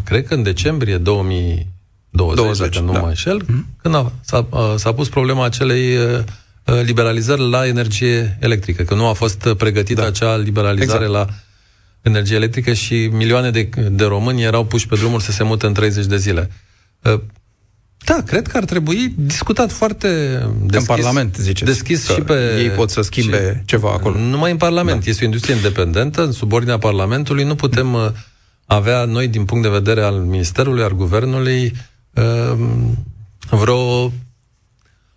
[0.04, 3.00] cred că în decembrie 2020, 20, dacă nu da.
[3.00, 3.82] mă înșel, mm-hmm.
[3.82, 5.98] când a, s-a, s-a pus problema acelei
[6.82, 10.06] liberalizări la energie electrică, că nu a fost pregătită da.
[10.06, 11.28] acea liberalizare exact.
[11.28, 11.34] la
[12.02, 15.72] energie electrică și milioane de, de români erau puși pe drumuri să se mute în
[15.72, 16.50] 30 de zile.
[18.04, 20.08] Da, cred că ar trebui discutat foarte
[20.60, 20.88] deschis.
[20.88, 21.64] În Parlament, zice.
[21.64, 22.56] Deschis și pe...
[22.58, 24.18] Ei pot să schimbe și, ceva acolo.
[24.18, 25.04] Numai în Parlament.
[25.04, 25.10] Da.
[25.10, 27.44] Este o industrie independentă, în subordinea Parlamentului.
[27.44, 28.08] Nu putem uh,
[28.66, 31.72] avea noi, din punct de vedere al Ministerului, al Guvernului,
[32.14, 32.58] uh,
[33.50, 34.12] vreo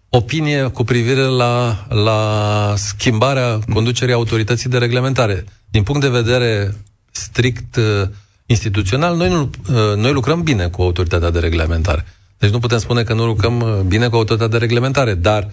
[0.10, 5.46] opinie cu privire la, la schimbarea conducerii autorității de reglementare.
[5.70, 6.76] Din punct de vedere
[7.12, 8.08] strict uh,
[8.46, 9.50] instituțional, noi, nu,
[9.96, 12.06] noi lucrăm bine cu autoritatea de reglementare.
[12.44, 15.48] Deci nu putem spune că nu lucrăm uh, bine cu autoritatea de reglementare, dar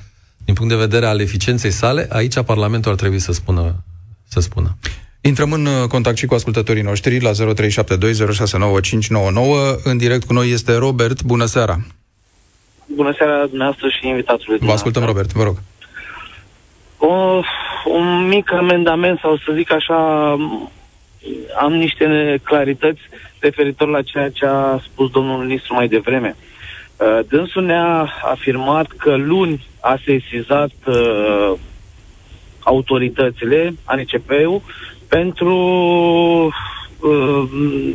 [0.45, 3.75] din punct de vedere al eficienței sale, aici Parlamentul ar trebui să spună.
[4.29, 4.77] Să spună.
[5.21, 7.35] Intrăm în uh, contact și cu ascultătorii noștri la 0372069599.
[9.85, 11.23] În direct cu noi este Robert.
[11.23, 11.79] Bună seara!
[12.87, 15.57] Bună seara dumneavoastră și invitatului Vă ascultăm, Robert, vă rog.
[16.97, 17.41] O,
[17.85, 20.31] un mic amendament, sau să zic așa,
[21.61, 23.01] am niște neclarități
[23.39, 26.37] referitor la ceea ce a spus domnul ministru mai devreme.
[26.39, 26.50] Uh, Uh,
[27.29, 31.53] dânsul ne-a afirmat că luni a sesizat uh,
[32.61, 34.63] autoritățile, ANCP-ul,
[35.09, 35.57] pentru
[37.01, 37.95] uh,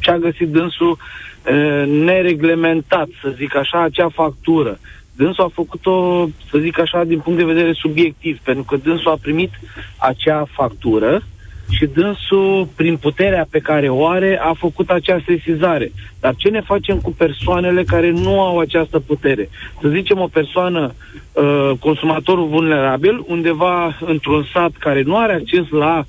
[0.00, 4.78] ce a găsit dânsul uh, nereglementat, să zic așa, acea factură.
[5.16, 9.18] Dânsul a făcut-o, să zic așa, din punct de vedere subiectiv, pentru că dânsul a
[9.22, 9.50] primit
[9.98, 11.22] acea factură
[11.70, 15.92] și dânsul, prin puterea pe care o are, a făcut acea sesizare.
[16.20, 19.48] Dar ce ne facem cu persoanele care nu au această putere?
[19.80, 20.94] Să zicem o persoană,
[21.32, 26.04] uh, consumatorul vulnerabil, undeva într-un sat care nu are acces la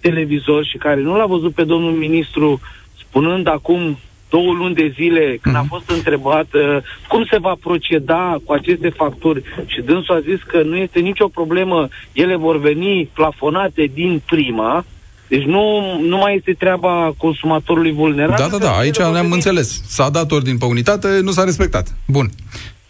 [0.00, 2.60] televizor și care nu l-a văzut pe domnul ministru
[2.98, 3.98] spunând acum
[4.30, 5.68] două luni de zile, când a mhm.
[5.68, 6.76] fost întrebat uh,
[7.08, 11.28] cum se va proceda cu aceste facturi și dânsul a zis că nu este nicio
[11.28, 14.84] problemă, ele vor veni plafonate din prima,
[15.30, 15.64] deci nu,
[16.00, 18.44] nu mai este treaba consumatorului vulnerabil.
[18.50, 19.32] Da, da, da, aici ne-am veni...
[19.32, 19.82] înțeles.
[19.86, 21.86] S-a dat ordin pe unitate, nu s-a respectat.
[22.06, 22.30] Bun.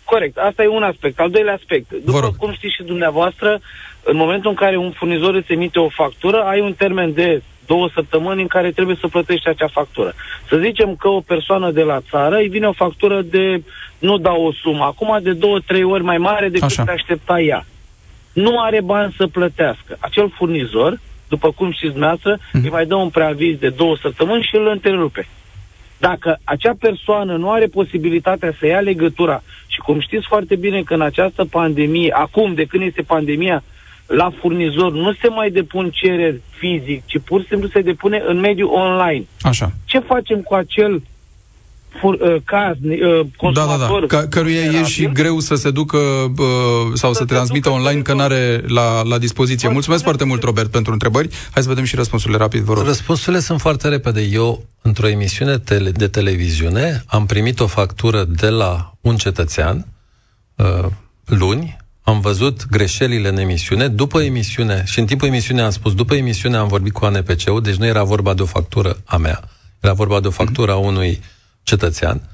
[0.04, 1.18] Corect, asta e un aspect.
[1.18, 3.60] Al doilea aspect, după cum știți și dumneavoastră,
[4.02, 7.88] în momentul în care un furnizor îți emite o factură, ai un termen de două
[7.94, 10.14] săptămâni în care trebuie să plătești acea factură.
[10.48, 13.62] Să zicem că o persoană de la țară îi vine o factură de,
[13.98, 16.84] nu dau o sumă, acum de două, trei ori mai mare decât Așa.
[16.84, 17.66] te aștepta ea.
[18.32, 19.96] nu are bani să plătească.
[19.98, 21.00] Acel furnizor,
[21.30, 22.60] după cum știți dumneavoastră, mm.
[22.64, 25.28] îi mai dă un preaviz de două săptămâni și îl întrerupe.
[25.98, 30.94] Dacă acea persoană nu are posibilitatea să ia legătura și cum știți foarte bine că
[30.94, 33.62] în această pandemie, acum de când este pandemia,
[34.06, 38.38] la furnizor nu se mai depun cereri fizic, ci pur și simplu se depune în
[38.38, 39.24] mediul online.
[39.40, 39.72] Așa.
[39.84, 41.02] Ce facem cu acel
[42.00, 44.00] fur, uh, caz, uh, consumator...
[44.00, 44.28] Da, da, da.
[44.28, 46.44] căruia e și greu să se ducă uh,
[46.94, 49.68] sau să, să transmită online, că n-are la, la dispoziție.
[49.68, 51.28] Mulțumesc foarte mult, Robert, pentru întrebări.
[51.50, 52.84] Hai să vedem și răspunsurile rapid, vă rog.
[52.84, 54.20] Răspunsurile sunt foarte repede.
[54.20, 59.86] Eu, într-o emisiune tele, de televiziune, am primit o factură de la un cetățean
[60.56, 60.86] uh,
[61.24, 66.14] luni, am văzut greșelile în emisiune, după emisiune, și în timpul emisiunii am spus, după
[66.14, 69.40] emisiune am vorbit cu ANPC-ul, deci nu era vorba de o factură a mea,
[69.80, 71.20] era vorba de o factură a unui
[71.62, 72.28] cetățean.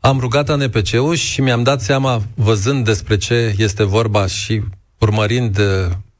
[0.00, 4.62] Am rugat ANPC-ul și mi-am dat seama, văzând despre ce este vorba și
[4.98, 5.64] urmărind uh,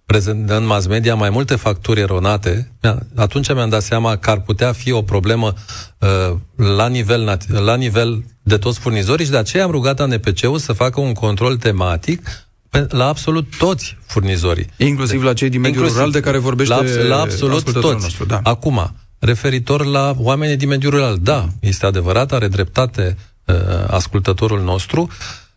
[0.06, 2.72] prezent în mass media mai multe facturi eronate,
[3.14, 5.54] atunci mi-am dat seama că ar putea fi o problemă
[5.98, 10.72] uh, la, nivel, la nivel de toți furnizorii și de aceea am rugat ANPC-ul să
[10.72, 12.46] facă un control tematic
[12.88, 14.66] la absolut toți furnizorii.
[14.76, 18.02] Inclusiv la cei din mediul rural de care vorbește La, la absolut toți.
[18.02, 18.40] Nostru, da.
[18.42, 23.54] Acum, referitor la oamenii din mediul rural, da, este adevărat, are dreptate uh,
[23.86, 25.08] ascultătorul nostru,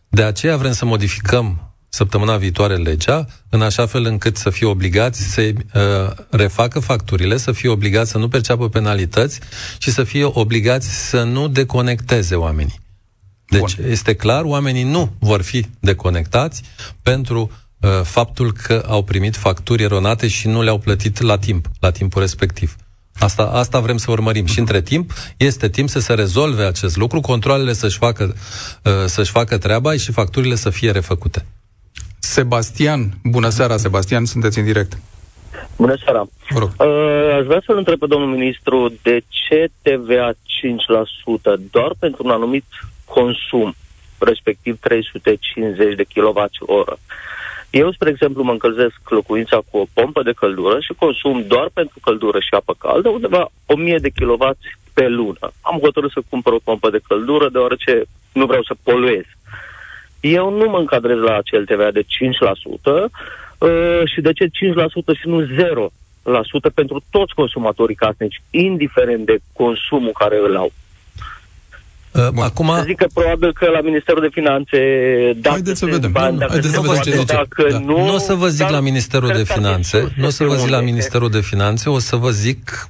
[0.08, 5.22] de aceea vrem să modificăm săptămâna viitoare legea, în așa fel încât să fie obligați
[5.22, 9.40] să uh, refacă facturile, să fie obligați să nu perceapă penalități
[9.78, 12.80] și să fie obligați să nu deconecteze oamenii.
[13.48, 13.90] Deci Bun.
[13.90, 16.62] este clar, oamenii nu vor fi deconectați
[17.02, 17.50] pentru
[17.80, 22.20] uh, faptul că au primit facturi eronate și nu le-au plătit la timp, la timpul
[22.20, 22.76] respectiv.
[23.18, 24.46] Asta, asta vrem să urmărim.
[24.46, 28.34] Și între timp, este timp să se rezolve acest lucru, controlele să-și facă,
[28.84, 31.46] uh, să-și facă treaba și facturile să fie refăcute.
[32.18, 34.98] Sebastian, bună seara, Sebastian, sunteți în direct.
[35.76, 36.26] Bună seara.
[36.50, 36.70] Mă rog.
[36.78, 40.36] Uh, aș vrea să-l întreb pe domnul ministru de ce TVA 5%
[41.70, 42.64] doar pentru un anumit
[43.04, 43.74] consum,
[44.18, 46.92] respectiv 350 de kWh.
[47.82, 51.98] Eu, spre exemplu, mă încălzesc locuința cu o pompă de căldură și consum doar pentru
[52.02, 54.56] căldură și apă caldă undeva 1000 de kW
[54.94, 55.52] pe lună.
[55.60, 59.24] Am hotărât să cumpăr o pompă de căldură deoarece nu vreau să poluez.
[60.20, 64.50] Eu nu mă încadrez la acel TVA de 5% uh, și de ce 5%
[65.20, 70.72] și nu 0% pentru toți consumatorii casnici, indiferent de consumul care îl au.
[72.16, 72.42] Uh, Bun.
[72.42, 72.74] Acum...
[72.74, 74.78] Să zic că probabil că la Ministerul de Finanțe
[75.34, 76.12] dacă Haideți să vedem.
[76.12, 77.78] Bani, dacă Haideți să vă zice, dacă da.
[77.78, 78.04] nu...
[78.04, 80.80] Nu o să vă zic la Ministerul de Finanțe, nu o să vă zic la
[80.80, 82.88] Ministerul de Finanțe, o să vă zic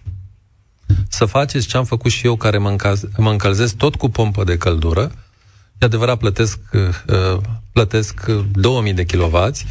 [1.09, 4.45] să faceți ce am făcut și eu, care mă, încaz, mă încălzesc tot cu pompă
[4.45, 5.11] de căldură.
[5.79, 7.37] E adevărat, plătesc, uh,
[7.73, 9.67] plătesc 2000 de kilovați,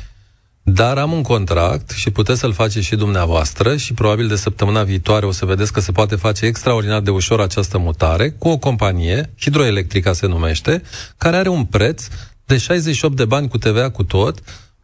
[0.67, 5.25] dar am un contract și puteți să-l faceți și dumneavoastră și probabil de săptămâna viitoare
[5.25, 9.34] o să vedeți că se poate face extraordinar de ușor această mutare cu o companie,
[9.39, 10.82] hidroelectrica se numește,
[11.17, 12.08] care are un preț
[12.45, 14.39] de 68 de bani cu TVA cu tot,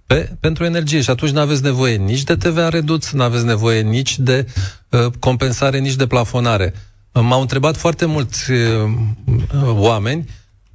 [0.05, 3.81] pe, pentru energie și atunci nu aveți nevoie nici de TVA redus, nu aveți nevoie
[3.81, 4.47] nici de
[4.89, 6.73] uh, compensare, nici de plafonare.
[7.13, 8.91] M-au întrebat foarte mulți uh,
[9.63, 10.29] oameni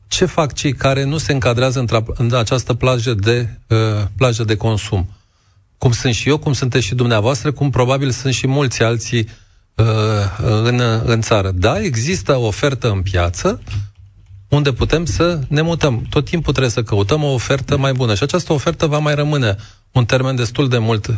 [0.08, 1.84] ce fac cei care nu se încadrează
[2.16, 3.76] în această plajă de, uh,
[4.16, 5.08] plajă de consum?
[5.78, 9.28] Cum sunt și eu, cum sunteți și dumneavoastră, cum probabil sunt și mulți alții
[9.74, 9.86] uh,
[10.42, 11.50] în, în țară.
[11.50, 13.60] Da, există o ofertă în piață
[14.48, 16.06] unde putem să ne mutăm.
[16.10, 19.56] Tot timpul trebuie să căutăm o ofertă mai bună și această ofertă va mai rămâne
[19.96, 21.14] un termen destul de mult uh,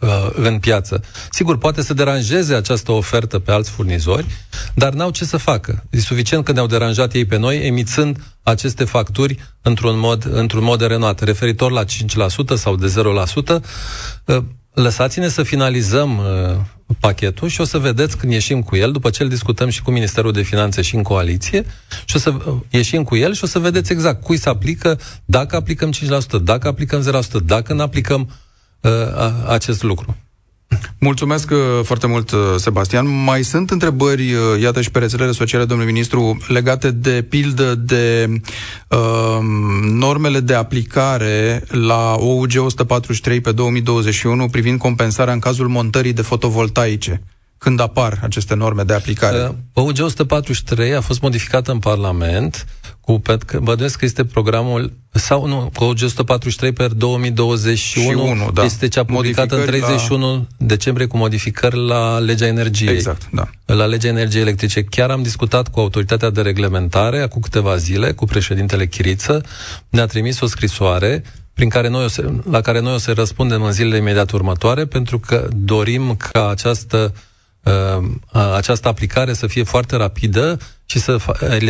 [0.00, 1.02] uh, în piață.
[1.30, 4.26] Sigur, poate să deranjeze această ofertă pe alți furnizori,
[4.74, 5.84] dar n-au ce să facă.
[5.90, 10.80] E suficient că ne-au deranjat ei pe noi, emițând aceste facturi într-un mod, într-un mod
[10.80, 11.20] renovat.
[11.20, 13.60] Referitor la 5% sau de 0%,
[14.24, 14.36] uh,
[14.72, 16.56] lăsați-ne să finalizăm uh,
[17.00, 19.90] pachetul și o să vedeți când ieșim cu el, după ce îl discutăm și cu
[19.90, 21.64] Ministerul de Finanțe și în coaliție,
[22.04, 25.00] și o să uh, ieșim cu el și o să vedeți exact cui se aplică,
[25.24, 28.30] dacă aplicăm 5%, dacă aplicăm 0%, dacă nu aplicăm
[28.80, 28.90] uh,
[29.46, 30.16] acest lucru.
[30.98, 33.24] Mulțumesc uh, foarte mult, uh, Sebastian.
[33.24, 38.30] Mai sunt întrebări, uh, iată și pe rețelele sociale, domnule ministru, legate de pildă de
[38.88, 38.98] uh,
[39.82, 47.22] normele de aplicare la OUG 143 pe 2021 privind compensarea în cazul montării de fotovoltaice
[47.62, 49.38] când apar aceste norme de aplicare?
[49.38, 52.66] Uh, OUG 143 a fost modificată în Parlament
[53.04, 53.22] cu,
[53.60, 58.64] bănuiesc că este programul, sau nu, cu 143 per 2021, 1, da.
[58.64, 60.46] este cea publicată în 31 la...
[60.56, 62.94] decembrie cu modificări la legea energiei.
[62.94, 63.48] Exact, da.
[63.66, 64.82] La legea energiei electrice.
[64.82, 69.44] Chiar am discutat cu autoritatea de reglementare acum câteva zile, cu președintele Chiriță,
[69.88, 71.22] ne-a trimis o scrisoare
[71.54, 74.84] prin care noi o să, la care noi o să răspundem în zilele imediat următoare,
[74.84, 77.20] pentru că dorim ca această, uh,
[78.54, 80.58] această aplicare să fie foarte rapidă
[80.92, 81.16] și să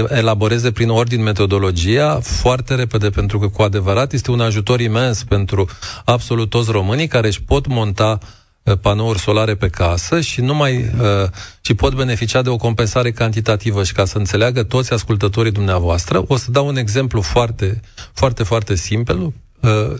[0.08, 5.68] elaboreze prin ordin metodologia foarte repede, pentru că cu adevărat este un ajutor imens pentru
[6.04, 8.18] absolut toți românii care își pot monta
[8.62, 11.28] uh, panouri solare pe casă și nu mai uh,
[11.60, 13.84] și pot beneficia de o compensare cantitativă.
[13.84, 17.80] Și ca să înțeleagă toți ascultătorii dumneavoastră, o să dau un exemplu foarte,
[18.12, 19.32] foarte, foarte simplu, uh,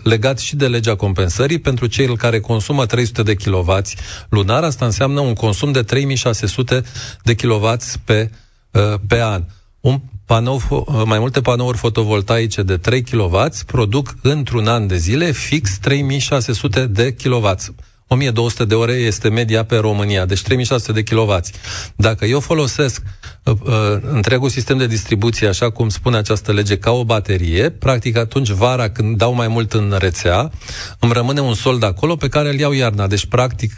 [0.03, 3.77] legat și de legea compensării pentru cei care consumă 300 de kW
[4.29, 6.83] lunar, asta înseamnă un consum de 3600
[7.23, 8.29] de kW pe
[8.73, 9.43] Uh, pe an.
[9.79, 15.31] Un panou, uh, mai multe panouri fotovoltaice de 3 kW produc într-un an de zile
[15.31, 17.55] fix 3600 de kW.
[18.13, 21.39] 1200 de ore este media pe România, deci 3600 de kW.
[21.95, 23.01] Dacă eu folosesc
[23.43, 28.17] uh, uh, întregul sistem de distribuție, așa cum spune această lege, ca o baterie, practic
[28.17, 30.51] atunci vara, când dau mai mult în rețea,
[30.99, 33.07] îmi rămâne un sold acolo pe care îl iau iarna.
[33.07, 33.73] Deci, practic,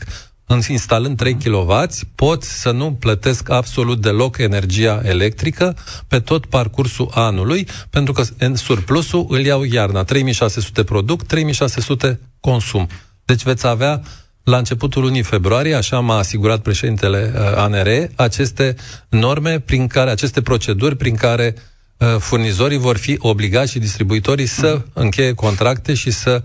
[0.67, 1.73] instalând 3 kW,
[2.15, 8.55] pot să nu plătesc absolut deloc energia electrică pe tot parcursul anului, pentru că în
[8.55, 10.03] surplusul îl iau iarna.
[10.03, 12.87] 3600 produc, 3600 consum.
[13.25, 14.01] Deci veți avea
[14.45, 18.75] la începutul lunii februarie, așa m-a asigurat președintele uh, ANR, aceste
[19.09, 21.55] norme prin care, aceste proceduri prin care
[21.97, 26.41] uh, furnizorii vor fi obligați și distribuitorii să încheie contracte și să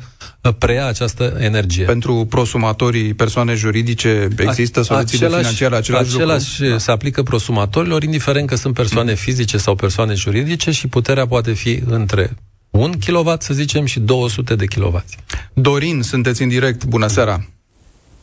[0.59, 1.85] preia această energie.
[1.85, 6.79] Pentru prosumatorii persoane juridice există soluții același, financiare același, același lucru?
[6.79, 11.83] se aplică prosumatorilor, indiferent că sunt persoane fizice sau persoane juridice și puterea poate fi
[11.87, 12.37] între
[12.71, 15.05] 1 kW, să zicem, și 200 de kW.
[15.53, 16.85] Dorin, sunteți în direct.
[16.85, 17.45] Bună seara!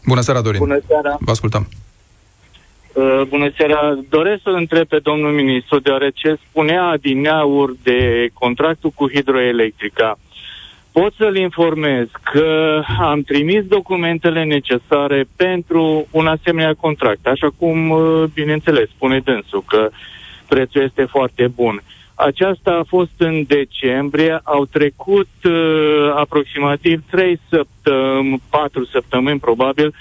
[0.07, 0.59] Bună seara, Dorin!
[0.59, 1.17] Bună seara!
[1.19, 1.67] Vă ascultăm!
[2.93, 3.97] Uh, bună seara!
[4.09, 10.17] Doresc să întreb pe domnul ministru, deoarece spunea adineaur de contractul cu hidroelectrica
[10.99, 18.23] pot să-l informez că am trimis documentele necesare pentru un asemenea contract, așa cum, uh,
[18.33, 19.89] bineînțeles, spune dânsul că
[20.47, 21.83] prețul este foarte bun.
[22.19, 29.93] Aceasta a fost în decembrie, au trecut uh, aproximativ 3 săptămâni, 4 săptămâni probabil,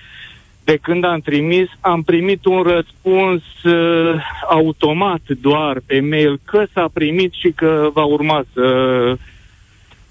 [0.64, 4.14] de când am trimis, am primit un răspuns uh,
[4.48, 8.62] automat doar pe mail că s-a primit și că va urma să
[9.10, 9.18] uh,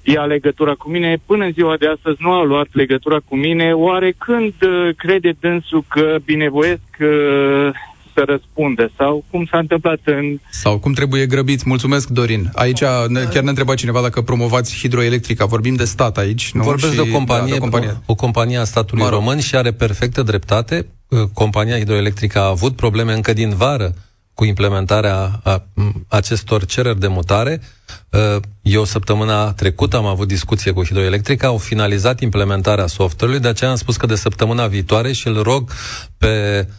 [0.03, 1.17] ia legătura cu mine.
[1.25, 3.73] Până în ziua de astăzi nu a luat legătura cu mine.
[3.73, 7.69] Oare când uh, crede dânsul că binevoiesc uh,
[8.15, 8.91] să răspunde?
[8.97, 10.39] Sau cum s-a întâmplat în...
[10.49, 11.63] Sau cum trebuie grăbiți?
[11.67, 12.51] Mulțumesc, Dorin.
[12.53, 15.45] Aici ne, chiar ne întreba cineva dacă promovați hidroelectrica.
[15.45, 16.63] Vorbim de stat aici, nu?
[16.63, 17.97] Vorbesc și, de o companie, da, de o companie.
[18.05, 19.19] O companie a statului mă rog.
[19.19, 20.87] român și are perfectă dreptate.
[21.07, 23.93] Uh, compania hidroelectrică a avut probleme încă din vară
[24.33, 25.63] cu implementarea a,
[26.07, 27.61] acestor cereri de mutare.
[28.09, 33.69] Uh, eu săptămâna trecută am avut discuție cu Hidroelectrica, au finalizat implementarea software-ului, de aceea
[33.69, 35.71] am spus că de săptămâna viitoare și îl rog
[36.17, 36.73] pe uh,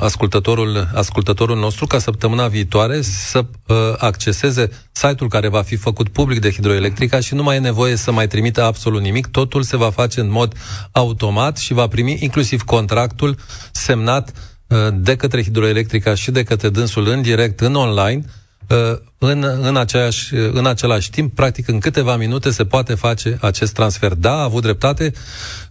[0.00, 6.40] ascultătorul, ascultătorul nostru ca săptămâna viitoare să uh, acceseze site-ul care va fi făcut public
[6.40, 9.90] de Hidroelectrica și nu mai e nevoie să mai trimită absolut nimic, totul se va
[9.90, 10.54] face în mod
[10.92, 13.36] automat și va primi inclusiv contractul
[13.72, 14.32] semnat
[14.68, 18.24] Uh, de către hidroelectrica și de către dânsul în direct, în online,
[18.68, 23.72] uh, în, în, aceeași, în același timp, practic în câteva minute se poate face acest
[23.72, 24.14] transfer.
[24.14, 25.12] Da, a avut dreptate,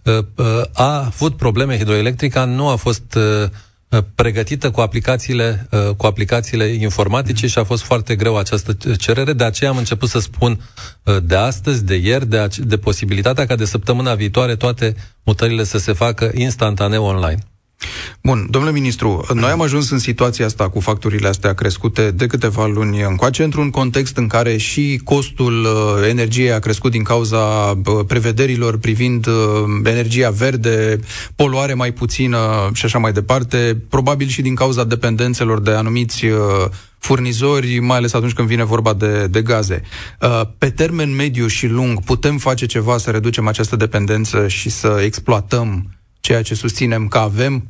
[0.02, 0.24] uh,
[0.72, 3.18] a avut probleme hidroelectrica, nu a fost
[4.14, 9.70] pregătită cu aplicațiile, cu aplicațiile informatice și a fost foarte greu această cerere, de aceea
[9.70, 10.60] am început să spun
[11.22, 15.92] de astăzi, de ieri, de, de posibilitatea ca de săptămâna viitoare toate mutările să se
[15.92, 17.38] facă instantaneu online.
[18.22, 22.66] Bun, domnule ministru, noi am ajuns în situația asta cu facturile astea crescute de câteva
[22.66, 28.04] luni încoace, într-un context în care și costul uh, energiei a crescut din cauza uh,
[28.06, 29.34] prevederilor privind uh,
[29.84, 30.98] energia verde,
[31.36, 36.38] poluare mai puțină și așa mai departe, probabil și din cauza dependențelor de anumiți uh,
[36.98, 39.82] furnizori, mai ales atunci când vine vorba de, de gaze.
[40.20, 45.00] Uh, pe termen mediu și lung, putem face ceva să reducem această dependență și să
[45.04, 45.90] exploatăm
[46.26, 47.68] ceea ce susținem că avem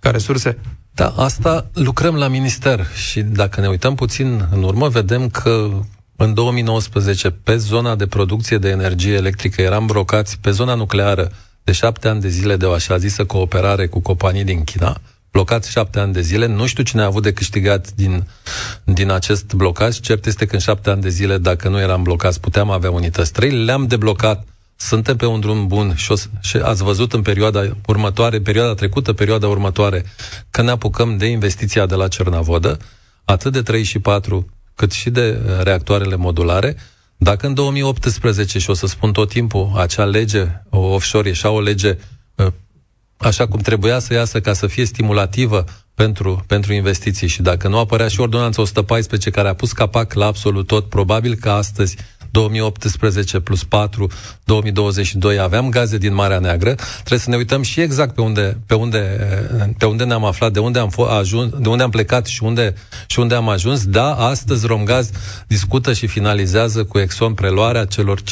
[0.00, 0.58] ca resurse?
[0.94, 5.70] Da, asta lucrăm la minister și dacă ne uităm puțin în urmă, vedem că
[6.16, 11.32] în 2019, pe zona de producție de energie electrică, eram blocați pe zona nucleară
[11.64, 15.70] de șapte ani de zile de o așa zisă cooperare cu companii din China, blocați
[15.70, 16.46] șapte ani de zile.
[16.46, 18.28] Nu știu cine a avut de câștigat din,
[18.84, 20.00] din acest blocaj.
[20.00, 23.32] Cert este că în șapte ani de zile, dacă nu eram blocați, puteam avea unități
[23.32, 23.64] 3.
[23.64, 24.44] Le-am deblocat
[24.76, 29.12] suntem pe un drum bun și, o, și ați văzut în perioada următoare, perioada trecută,
[29.12, 30.04] perioada următoare,
[30.50, 32.78] că ne apucăm de investiția de la Cernavodă,
[33.24, 36.76] atât de 3 și 4, cât și de uh, reactoarele modulare,
[37.16, 41.98] Dacă în 2018, și o să spun tot timpul, acea lege offshore ieșea o lege
[42.34, 42.46] uh,
[43.16, 45.64] așa cum trebuia să iasă ca să fie stimulativă
[45.94, 50.26] pentru, pentru investiții și dacă nu apărea și ordonanța 114 care a pus capac la
[50.26, 51.96] absolut tot, probabil că astăzi
[52.36, 54.10] 2018 plus 4,
[54.44, 58.74] 2022 aveam gaze din Marea Neagră, trebuie să ne uităm și exact pe unde, pe
[58.74, 59.00] unde,
[59.78, 62.74] pe unde ne-am aflat, de unde am, ajuns, de unde am plecat și unde,
[63.06, 63.86] și unde am ajuns.
[63.86, 65.10] Da, astăzi Romgaz
[65.46, 68.24] discută și finalizează cu Exxon preluarea celor 50%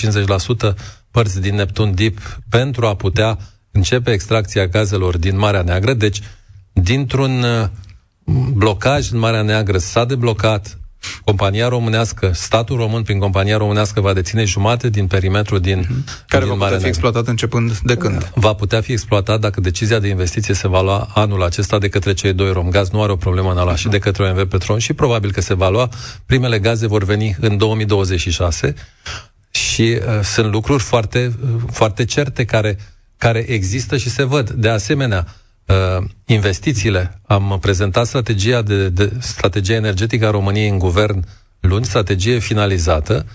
[1.11, 3.39] părți din Neptun Deep pentru a putea
[3.71, 5.93] începe extracția gazelor din Marea Neagră.
[5.93, 6.21] Deci,
[6.73, 7.69] dintr-un uh,
[8.53, 10.79] blocaj în Marea Neagră s-a deblocat
[11.25, 16.27] compania românească, statul român prin compania românească va deține jumate din perimetrul din mm-hmm.
[16.29, 18.31] Care din va putea fi exploatat începând de când?
[18.35, 22.13] Va putea fi exploatat dacă decizia de investiție se va lua anul acesta de către
[22.13, 24.93] cei doi Romgaz, nu are o problemă în ala și de către OMV Petron și
[24.93, 25.89] probabil că se va lua.
[26.27, 28.75] Primele gaze vor veni în 2026
[29.51, 32.79] și uh, sunt lucruri foarte, uh, foarte certe care,
[33.19, 34.51] care există și se văd.
[34.51, 35.27] De asemenea,
[35.67, 37.21] uh, investițiile.
[37.27, 41.25] Am prezentat strategia, de, de, strategia energetică a României în guvern
[41.61, 43.27] luni, strategie finalizată,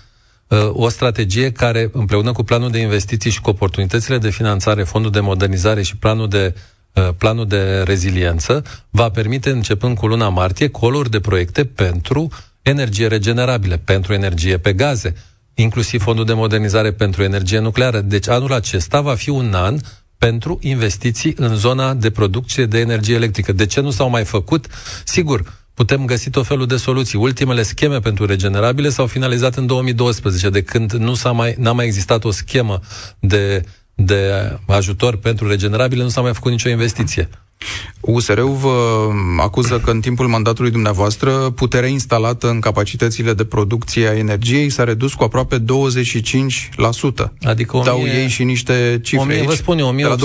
[0.48, 5.12] uh, o strategie care, împreună cu planul de investiții și cu oportunitățile de finanțare, fondul
[5.12, 6.56] de modernizare și planul de
[6.94, 12.30] uh, planul de reziliență, va permite, începând cu luna martie, coluri de proiecte pentru
[12.62, 15.16] energie regenerabile, pentru energie pe gaze,
[15.54, 18.00] inclusiv fondul de modernizare pentru energie nucleară.
[18.02, 19.78] Deci anul acesta va fi un an
[20.20, 23.52] pentru investiții în zona de producție de energie electrică.
[23.52, 24.68] De ce nu s-au mai făcut?
[25.04, 27.20] Sigur, putem găsi tot felul de soluții.
[27.20, 31.86] Ultimele scheme pentru regenerabile s-au finalizat în 2012, de când nu s-a mai, n-a mai
[31.86, 32.80] existat o schemă
[33.20, 33.64] de,
[33.94, 34.32] de
[34.68, 37.30] ajutor pentru regenerabile, nu s-a mai făcut nicio investiție.
[38.00, 44.18] USR-ul vă acuză că în timpul mandatului dumneavoastră puterea instalată în capacitățile de producție a
[44.18, 45.64] energiei s-a redus cu aproape 25%.
[47.42, 49.46] Adică 1000, Dau ei și niște cifre 1000, aici.
[49.46, 50.22] Vă spun eu, de la 24.600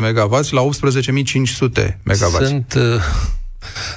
[0.00, 2.44] MW la 18.500 MW.
[2.44, 2.74] Sunt...
[2.76, 2.82] Uh,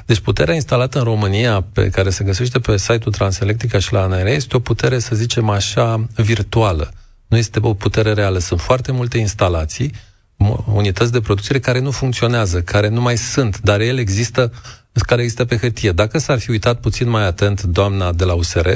[0.05, 4.27] deci puterea instalată în România, pe care se găsește pe site-ul Transelectrica și la ANR,
[4.27, 6.93] este o putere, să zicem așa, virtuală.
[7.27, 8.37] Nu este o putere reală.
[8.37, 9.91] Sunt foarte multe instalații
[10.73, 14.51] unități de producție care nu funcționează, care nu mai sunt, dar ele există,
[14.91, 15.91] care există pe hârtie.
[15.91, 18.67] Dacă s-ar fi uitat puțin mai atent doamna de la USR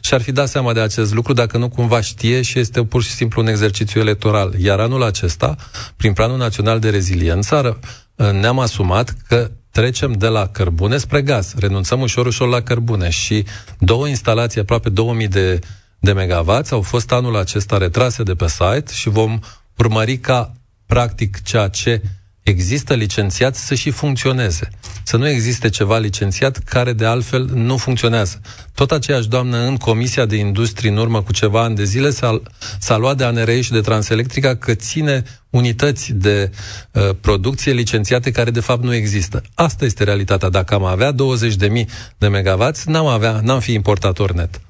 [0.00, 3.02] și ar fi dat seama de acest lucru, dacă nu cumva știe și este pur
[3.02, 4.54] și simplu un exercițiu electoral.
[4.58, 5.56] Iar anul acesta,
[5.96, 7.78] prin Planul Național de Reziliență,
[8.16, 11.54] ne-am asumat că trecem de la cărbune spre gaz.
[11.58, 13.44] Renunțăm ușor, ușor la cărbune și
[13.78, 15.58] două instalații, aproape 2000 de,
[15.98, 19.38] de megawatts, au fost anul acesta retrase de pe site și vom
[19.76, 20.52] urmări ca
[20.92, 22.02] practic ceea ce
[22.42, 24.68] există licențiat să și funcționeze.
[25.02, 28.40] Să nu existe ceva licențiat care de altfel nu funcționează.
[28.74, 32.42] Tot aceeași doamnă în Comisia de Industrie în urmă cu ceva ani de zile s-a,
[32.78, 36.50] s-a luat de ANRE și de Transelectrica că ține unități de
[36.90, 39.42] uh, producție licențiate care de fapt nu există.
[39.54, 40.48] Asta este realitatea.
[40.48, 41.84] Dacă am avea 20.000
[42.18, 44.60] de megawatts, n-am avea, n-am fi importator net.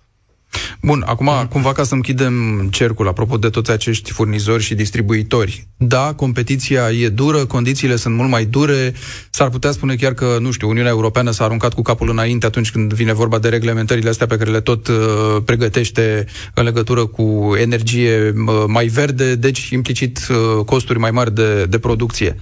[0.83, 1.47] Bun, acum, mm.
[1.47, 7.09] cumva ca să închidem cercul, apropo de toți acești furnizori și distribuitori, da, competiția e
[7.09, 8.95] dură, condițiile sunt mult mai dure,
[9.31, 12.71] s-ar putea spune chiar că, nu știu, Uniunea Europeană s-a aruncat cu capul înainte atunci
[12.71, 14.97] când vine vorba de reglementările astea pe care le tot uh,
[15.45, 21.65] pregătește în legătură cu energie uh, mai verde, deci implicit uh, costuri mai mari de,
[21.65, 22.37] de producție.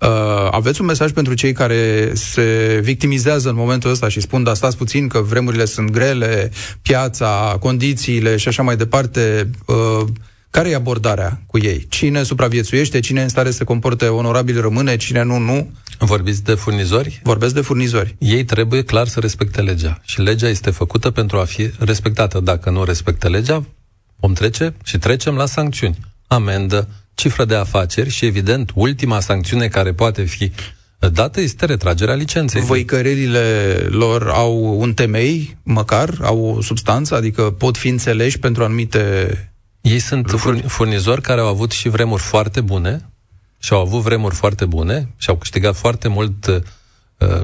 [0.00, 0.08] Uh,
[0.50, 4.76] aveți un mesaj pentru cei care se victimizează în momentul ăsta și spun, dar stați
[4.76, 6.50] puțin că vremurile sunt grele,
[6.82, 9.50] piața, condițiile și așa mai departe.
[9.66, 10.04] Uh,
[10.50, 11.86] care e abordarea cu ei?
[11.88, 15.70] Cine supraviețuiește, cine în stare să comporte onorabil rămâne, cine nu, nu?
[15.98, 17.20] Vorbiți de furnizori?
[17.22, 18.16] Vorbesc de furnizori.
[18.18, 20.00] Ei trebuie clar să respecte legea.
[20.04, 22.40] Și legea este făcută pentru a fi respectată.
[22.40, 23.64] Dacă nu respectă legea,
[24.16, 25.98] vom trece și trecem la sancțiuni.
[26.26, 30.52] Amendă, cifră de afaceri și, evident, ultima sancțiune care poate fi
[30.98, 32.62] dată este retragerea licenței.
[32.62, 39.30] Văicărerile lor au un temei, măcar, au o substanță, adică pot fi înțeleși pentru anumite
[39.80, 40.62] Ei sunt lucruri?
[40.62, 43.10] furnizori care au avut și vremuri foarte bune
[43.58, 46.60] și au avut vremuri foarte bune și au câștigat foarte mult uh,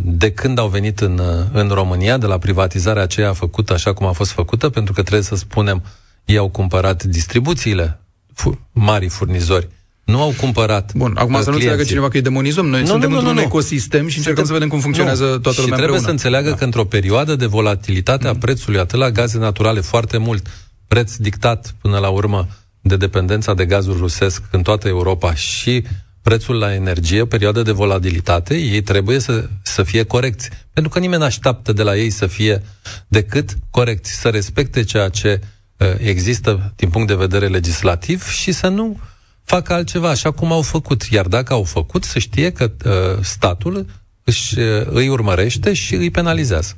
[0.02, 4.06] de când au venit în, uh, în România, de la privatizarea aceea făcută așa cum
[4.06, 5.82] a fost făcută, pentru că trebuie să spunem,
[6.24, 8.01] ei au cumpărat distribuțiile
[8.34, 9.68] fu- mari furnizori
[10.04, 12.66] nu au cumpărat Bun, acum să nu înțeleagă cineva că îi demonizăm.
[12.66, 15.38] Noi nu, suntem nu, nu, într-un nu, ecosistem și încercăm să vedem cum funcționează nu.
[15.38, 16.04] toată lumea Și trebuie împreună.
[16.04, 16.54] să înțeleagă da.
[16.54, 18.38] că într-o perioadă de volatilitate a mm.
[18.38, 20.46] prețului, atât la gaze naturale, foarte mult,
[20.88, 22.48] preț dictat până la urmă
[22.80, 25.84] de dependența de gazul rusesc în toată Europa și
[26.22, 30.48] prețul la energie, perioadă de volatilitate, ei trebuie să, să fie corecți.
[30.72, 32.62] Pentru că nimeni nu așteaptă de la ei să fie
[33.08, 35.40] decât corecți, să respecte ceea ce
[35.98, 38.98] există din punct de vedere legislativ și să nu
[39.44, 41.02] facă altceva, așa cum au făcut.
[41.02, 42.70] Iar dacă au făcut, să știe că
[43.20, 43.86] statul
[44.24, 46.76] își, îi urmărește și îi penalizează.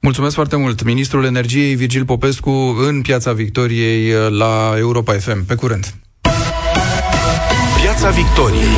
[0.00, 0.82] Mulțumesc foarte mult.
[0.82, 2.50] Ministrul Energiei Virgil Popescu
[2.88, 5.44] în Piața Victoriei la Europa FM.
[5.44, 5.94] Pe curând.
[7.80, 8.76] Piața Victoriei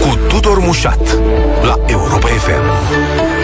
[0.00, 1.18] cu Tudor Mușat
[1.62, 3.35] la Europa FM.